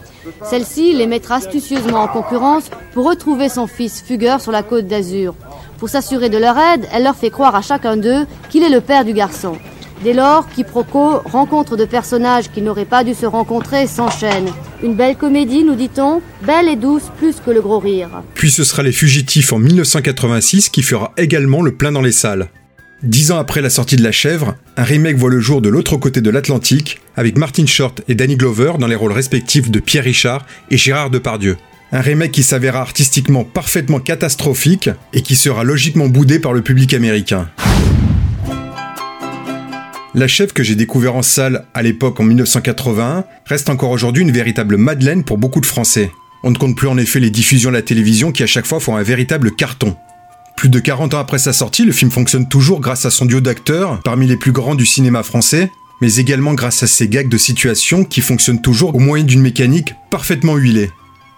Celle-ci 0.48 0.92
les 0.94 1.06
mettra 1.06 1.36
astucieusement 1.36 2.02
en 2.02 2.08
concurrence 2.08 2.70
pour 2.92 3.08
retrouver 3.08 3.48
son 3.48 3.66
fils 3.66 4.02
fugueur 4.02 4.40
sur 4.40 4.52
la 4.52 4.62
côte 4.62 4.86
d'Azur. 4.86 5.34
Pour 5.78 5.88
s'assurer 5.88 6.28
de 6.28 6.38
leur 6.38 6.58
aide, 6.58 6.86
elle 6.92 7.02
leur 7.02 7.16
fait 7.16 7.30
croire 7.30 7.54
à 7.54 7.62
chacun 7.62 7.96
d'eux 7.96 8.26
qu'il 8.50 8.62
est 8.62 8.68
le 8.68 8.80
père 8.80 9.04
du 9.04 9.12
garçon. 9.12 9.56
Dès 10.04 10.14
lors, 10.14 10.48
quiproquo, 10.48 11.20
rencontre 11.24 11.76
de 11.76 11.84
personnages 11.84 12.50
qui 12.50 12.60
n'auraient 12.60 12.84
pas 12.84 13.04
dû 13.04 13.14
se 13.14 13.26
rencontrer 13.26 13.86
s'enchaîne. 13.86 14.50
Une 14.82 14.94
belle 14.94 15.16
comédie, 15.16 15.62
nous 15.62 15.76
dit-on, 15.76 16.20
belle 16.44 16.68
et 16.68 16.74
douce 16.74 17.04
plus 17.18 17.36
que 17.36 17.52
le 17.52 17.60
gros 17.60 17.78
rire. 17.78 18.08
Puis 18.34 18.50
ce 18.50 18.64
sera 18.64 18.82
Les 18.82 18.90
Fugitifs 18.90 19.52
en 19.52 19.58
1986 19.58 20.70
qui 20.70 20.82
fera 20.82 21.12
également 21.16 21.62
le 21.62 21.72
plein 21.72 21.92
dans 21.92 22.00
les 22.00 22.10
salles. 22.10 22.48
Dix 23.02 23.32
ans 23.32 23.38
après 23.38 23.62
la 23.62 23.70
sortie 23.70 23.96
de 23.96 24.02
La 24.04 24.12
Chèvre, 24.12 24.54
un 24.76 24.84
remake 24.84 25.16
voit 25.16 25.28
le 25.28 25.40
jour 25.40 25.60
de 25.60 25.68
l'autre 25.68 25.96
côté 25.96 26.20
de 26.20 26.30
l'Atlantique, 26.30 27.00
avec 27.16 27.36
Martin 27.36 27.66
Short 27.66 28.00
et 28.06 28.14
Danny 28.14 28.36
Glover 28.36 28.74
dans 28.78 28.86
les 28.86 28.94
rôles 28.94 29.10
respectifs 29.10 29.72
de 29.72 29.80
Pierre 29.80 30.04
Richard 30.04 30.46
et 30.70 30.76
Gérard 30.76 31.10
Depardieu. 31.10 31.56
Un 31.90 32.00
remake 32.00 32.30
qui 32.30 32.44
s'avéra 32.44 32.80
artistiquement 32.80 33.42
parfaitement 33.42 33.98
catastrophique 33.98 34.88
et 35.12 35.22
qui 35.22 35.34
sera 35.34 35.64
logiquement 35.64 36.06
boudé 36.06 36.38
par 36.38 36.52
le 36.52 36.62
public 36.62 36.94
américain. 36.94 37.48
La 40.14 40.28
chèvre 40.28 40.54
que 40.54 40.62
j'ai 40.62 40.76
découvert 40.76 41.16
en 41.16 41.22
salle 41.22 41.64
à 41.74 41.82
l'époque 41.82 42.20
en 42.20 42.22
1981 42.24 43.24
reste 43.46 43.68
encore 43.68 43.90
aujourd'hui 43.90 44.22
une 44.22 44.30
véritable 44.30 44.76
madeleine 44.76 45.24
pour 45.24 45.38
beaucoup 45.38 45.60
de 45.60 45.66
Français. 45.66 46.12
On 46.44 46.52
ne 46.52 46.56
compte 46.56 46.76
plus 46.76 46.88
en 46.88 46.98
effet 46.98 47.18
les 47.18 47.30
diffusions 47.30 47.70
à 47.70 47.72
la 47.72 47.82
télévision 47.82 48.30
qui 48.30 48.44
à 48.44 48.46
chaque 48.46 48.66
fois 48.66 48.78
font 48.78 48.94
un 48.94 49.02
véritable 49.02 49.50
carton. 49.56 49.96
Plus 50.62 50.68
de 50.68 50.78
40 50.78 51.14
ans 51.14 51.18
après 51.18 51.40
sa 51.40 51.52
sortie, 51.52 51.84
le 51.84 51.90
film 51.90 52.12
fonctionne 52.12 52.46
toujours 52.46 52.80
grâce 52.80 53.04
à 53.04 53.10
son 53.10 53.26
duo 53.26 53.40
d'acteurs, 53.40 53.98
parmi 54.04 54.28
les 54.28 54.36
plus 54.36 54.52
grands 54.52 54.76
du 54.76 54.86
cinéma 54.86 55.24
français, 55.24 55.72
mais 56.00 56.14
également 56.18 56.54
grâce 56.54 56.84
à 56.84 56.86
ses 56.86 57.08
gags 57.08 57.28
de 57.28 57.36
situation 57.36 58.04
qui 58.04 58.20
fonctionnent 58.20 58.62
toujours 58.62 58.94
au 58.94 59.00
moyen 59.00 59.24
d'une 59.24 59.42
mécanique 59.42 59.96
parfaitement 60.08 60.54
huilée. 60.54 60.92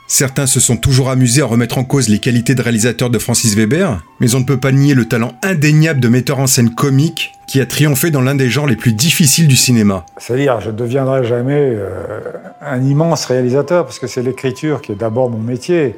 Certains 0.08 0.44
se 0.44 0.60
sont 0.60 0.76
toujours 0.76 1.08
amusés 1.08 1.40
à 1.40 1.46
remettre 1.46 1.78
en 1.78 1.84
cause 1.84 2.10
les 2.10 2.18
qualités 2.18 2.54
de 2.54 2.60
réalisateur 2.60 3.08
de 3.08 3.18
Francis 3.18 3.54
Weber, 3.54 4.04
mais 4.20 4.34
on 4.34 4.40
ne 4.40 4.44
peut 4.44 4.60
pas 4.60 4.72
nier 4.72 4.92
le 4.92 5.06
talent 5.06 5.32
indéniable 5.42 6.00
de 6.00 6.08
metteur 6.08 6.38
en 6.38 6.46
scène 6.46 6.74
comique 6.74 7.32
qui 7.48 7.62
a 7.62 7.64
triomphé 7.64 8.10
dans 8.10 8.20
l'un 8.20 8.34
des 8.34 8.50
genres 8.50 8.66
les 8.66 8.76
plus 8.76 8.92
difficiles 8.92 9.48
du 9.48 9.56
cinéma. 9.56 10.04
C'est-à-dire, 10.18 10.60
je 10.60 10.68
ne 10.68 10.76
deviendrai 10.76 11.24
jamais 11.24 11.72
euh, 11.72 12.20
un 12.60 12.82
immense 12.82 13.24
réalisateur, 13.24 13.86
parce 13.86 13.98
que 13.98 14.06
c'est 14.06 14.22
l'écriture 14.22 14.82
qui 14.82 14.92
est 14.92 14.96
d'abord 14.96 15.30
mon 15.30 15.38
métier. 15.38 15.96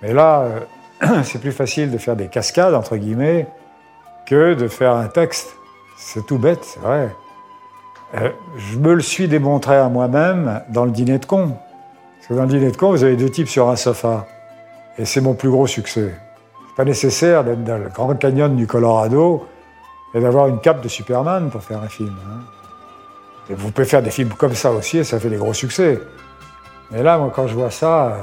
Mais 0.00 0.12
là, 0.12 0.42
euh, 0.42 0.60
c'est 1.24 1.40
plus 1.40 1.52
facile 1.52 1.90
de 1.90 1.98
faire 1.98 2.16
des 2.16 2.28
cascades, 2.28 2.74
entre 2.74 2.96
guillemets, 2.96 3.46
que 4.26 4.54
de 4.54 4.68
faire 4.68 4.92
un 4.94 5.08
texte. 5.08 5.56
C'est 5.96 6.24
tout 6.26 6.38
bête, 6.38 6.64
c'est 6.64 6.80
vrai. 6.80 7.14
Euh, 8.14 8.30
je 8.56 8.78
me 8.78 8.94
le 8.94 9.00
suis 9.00 9.28
démontré 9.28 9.76
à 9.76 9.88
moi-même 9.88 10.62
dans 10.68 10.84
le 10.84 10.90
dîner 10.90 11.18
de 11.18 11.24
con. 11.26 11.56
Parce 12.16 12.28
que 12.28 12.34
dans 12.34 12.42
le 12.42 12.48
dîner 12.48 12.70
de 12.70 12.76
con, 12.76 12.90
vous 12.90 13.04
avez 13.04 13.16
deux 13.16 13.30
types 13.30 13.48
sur 13.48 13.68
un 13.68 13.76
sofa. 13.76 14.26
Et 14.98 15.04
c'est 15.04 15.20
mon 15.20 15.34
plus 15.34 15.50
gros 15.50 15.66
succès. 15.66 16.14
C'est 16.68 16.76
pas 16.76 16.84
nécessaire 16.84 17.44
d'être 17.44 17.64
dans 17.64 17.78
le 17.78 17.88
Grand 17.88 18.14
Canyon 18.14 18.54
du 18.54 18.66
Colorado 18.66 19.46
et 20.14 20.20
d'avoir 20.20 20.48
une 20.48 20.60
cape 20.60 20.82
de 20.82 20.88
Superman 20.88 21.50
pour 21.50 21.62
faire 21.62 21.82
un 21.82 21.88
film. 21.88 22.14
hein. 22.28 22.40
Et 23.50 23.54
vous 23.54 23.70
pouvez 23.70 23.86
faire 23.86 24.02
des 24.02 24.10
films 24.10 24.30
comme 24.30 24.54
ça 24.54 24.70
aussi 24.70 24.98
et 24.98 25.04
ça 25.04 25.18
fait 25.18 25.28
des 25.30 25.36
gros 25.36 25.54
succès. 25.54 26.00
Mais 26.90 27.02
là, 27.02 27.18
moi, 27.18 27.32
quand 27.34 27.46
je 27.48 27.54
vois 27.54 27.70
ça, 27.70 28.06
euh, 28.06 28.16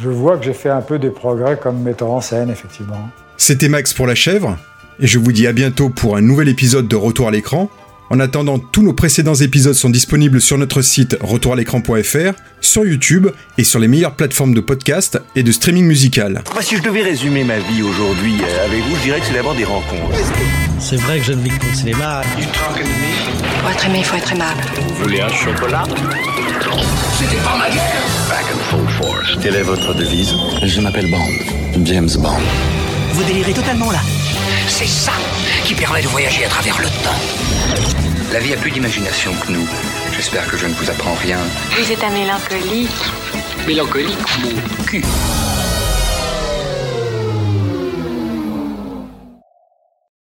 je 0.00 0.08
vois 0.08 0.36
que 0.36 0.44
j'ai 0.44 0.52
fait 0.52 0.70
un 0.70 0.80
peu 0.80 0.98
des 0.98 1.10
progrès 1.10 1.58
comme 1.60 1.80
metteur 1.80 2.10
en 2.10 2.20
scène, 2.20 2.50
effectivement. 2.50 3.08
C'était 3.36 3.68
Max 3.68 3.92
pour 3.92 4.06
la 4.06 4.14
chèvre, 4.14 4.56
et 5.00 5.06
je 5.06 5.18
vous 5.18 5.32
dis 5.32 5.46
à 5.46 5.52
bientôt 5.52 5.88
pour 5.88 6.16
un 6.16 6.20
nouvel 6.20 6.48
épisode 6.48 6.88
de 6.88 6.96
Retour 6.96 7.28
à 7.28 7.30
l'écran. 7.30 7.70
En 8.10 8.20
attendant, 8.20 8.58
tous 8.58 8.82
nos 8.82 8.92
précédents 8.92 9.34
épisodes 9.34 9.74
sont 9.74 9.88
disponibles 9.88 10.40
sur 10.40 10.58
notre 10.58 10.82
site 10.82 11.16
retouralécran.fr, 11.20 12.38
sur 12.60 12.84
YouTube 12.84 13.28
et 13.56 13.64
sur 13.64 13.80
les 13.80 13.88
meilleures 13.88 14.14
plateformes 14.14 14.54
de 14.54 14.60
podcast 14.60 15.18
et 15.34 15.42
de 15.42 15.50
streaming 15.50 15.86
musical. 15.86 16.42
Moi, 16.52 16.62
si 16.62 16.76
je 16.76 16.82
devais 16.82 17.02
résumer 17.02 17.44
ma 17.44 17.58
vie 17.58 17.82
aujourd'hui 17.82 18.34
euh, 18.42 18.66
avec 18.66 18.82
vous, 18.82 18.94
je 18.96 19.02
dirais 19.02 19.20
que 19.20 19.26
c'est 19.26 19.32
d'abord 19.32 19.54
des 19.54 19.64
rencontres. 19.64 20.18
C'est 20.78 20.96
vrai 20.96 21.18
que 21.18 21.24
je 21.24 21.32
ne 21.32 21.42
vis 21.42 21.50
que 21.50 21.58
pour 21.58 21.68
le 21.70 21.74
cinéma. 21.74 22.20
Pour 23.60 23.70
être 23.70 23.86
aimé, 23.86 23.98
il 24.00 24.04
faut 24.04 24.16
être 24.16 24.32
aimable. 24.32 24.60
Vous 24.76 25.02
voulez 25.02 25.20
un 25.22 25.28
chocolat? 25.28 25.84
C'était 27.18 27.42
pas 27.42 27.56
ma 27.56 27.68
and 27.68 27.80
full 28.28 28.43
force. 28.94 29.36
Quelle 29.40 29.56
est 29.56 29.62
votre 29.62 29.94
devise 29.94 30.34
Je 30.62 30.80
m'appelle 30.80 31.10
Bond. 31.10 31.84
James 31.84 32.10
Bond. 32.18 32.40
Vous 33.12 33.24
délirez 33.24 33.52
totalement 33.52 33.90
là. 33.90 34.00
C'est 34.68 34.86
ça 34.86 35.12
qui 35.64 35.74
permet 35.74 36.02
de 36.02 36.08
voyager 36.08 36.44
à 36.44 36.48
travers 36.48 36.78
le 36.78 36.86
temps. 36.86 37.82
La 38.32 38.40
vie 38.40 38.52
a 38.52 38.56
plus 38.56 38.70
d'imagination 38.70 39.32
que 39.46 39.52
nous. 39.52 39.66
J'espère 40.12 40.48
que 40.50 40.56
je 40.56 40.66
ne 40.66 40.74
vous 40.74 40.90
apprends 40.90 41.14
rien. 41.14 41.38
Vous 41.78 41.92
êtes 41.92 42.02
un 42.02 42.10
mélancolique. 42.10 42.90
Mélancolique, 43.66 44.18
mon 44.42 44.84
cul. 44.84 45.02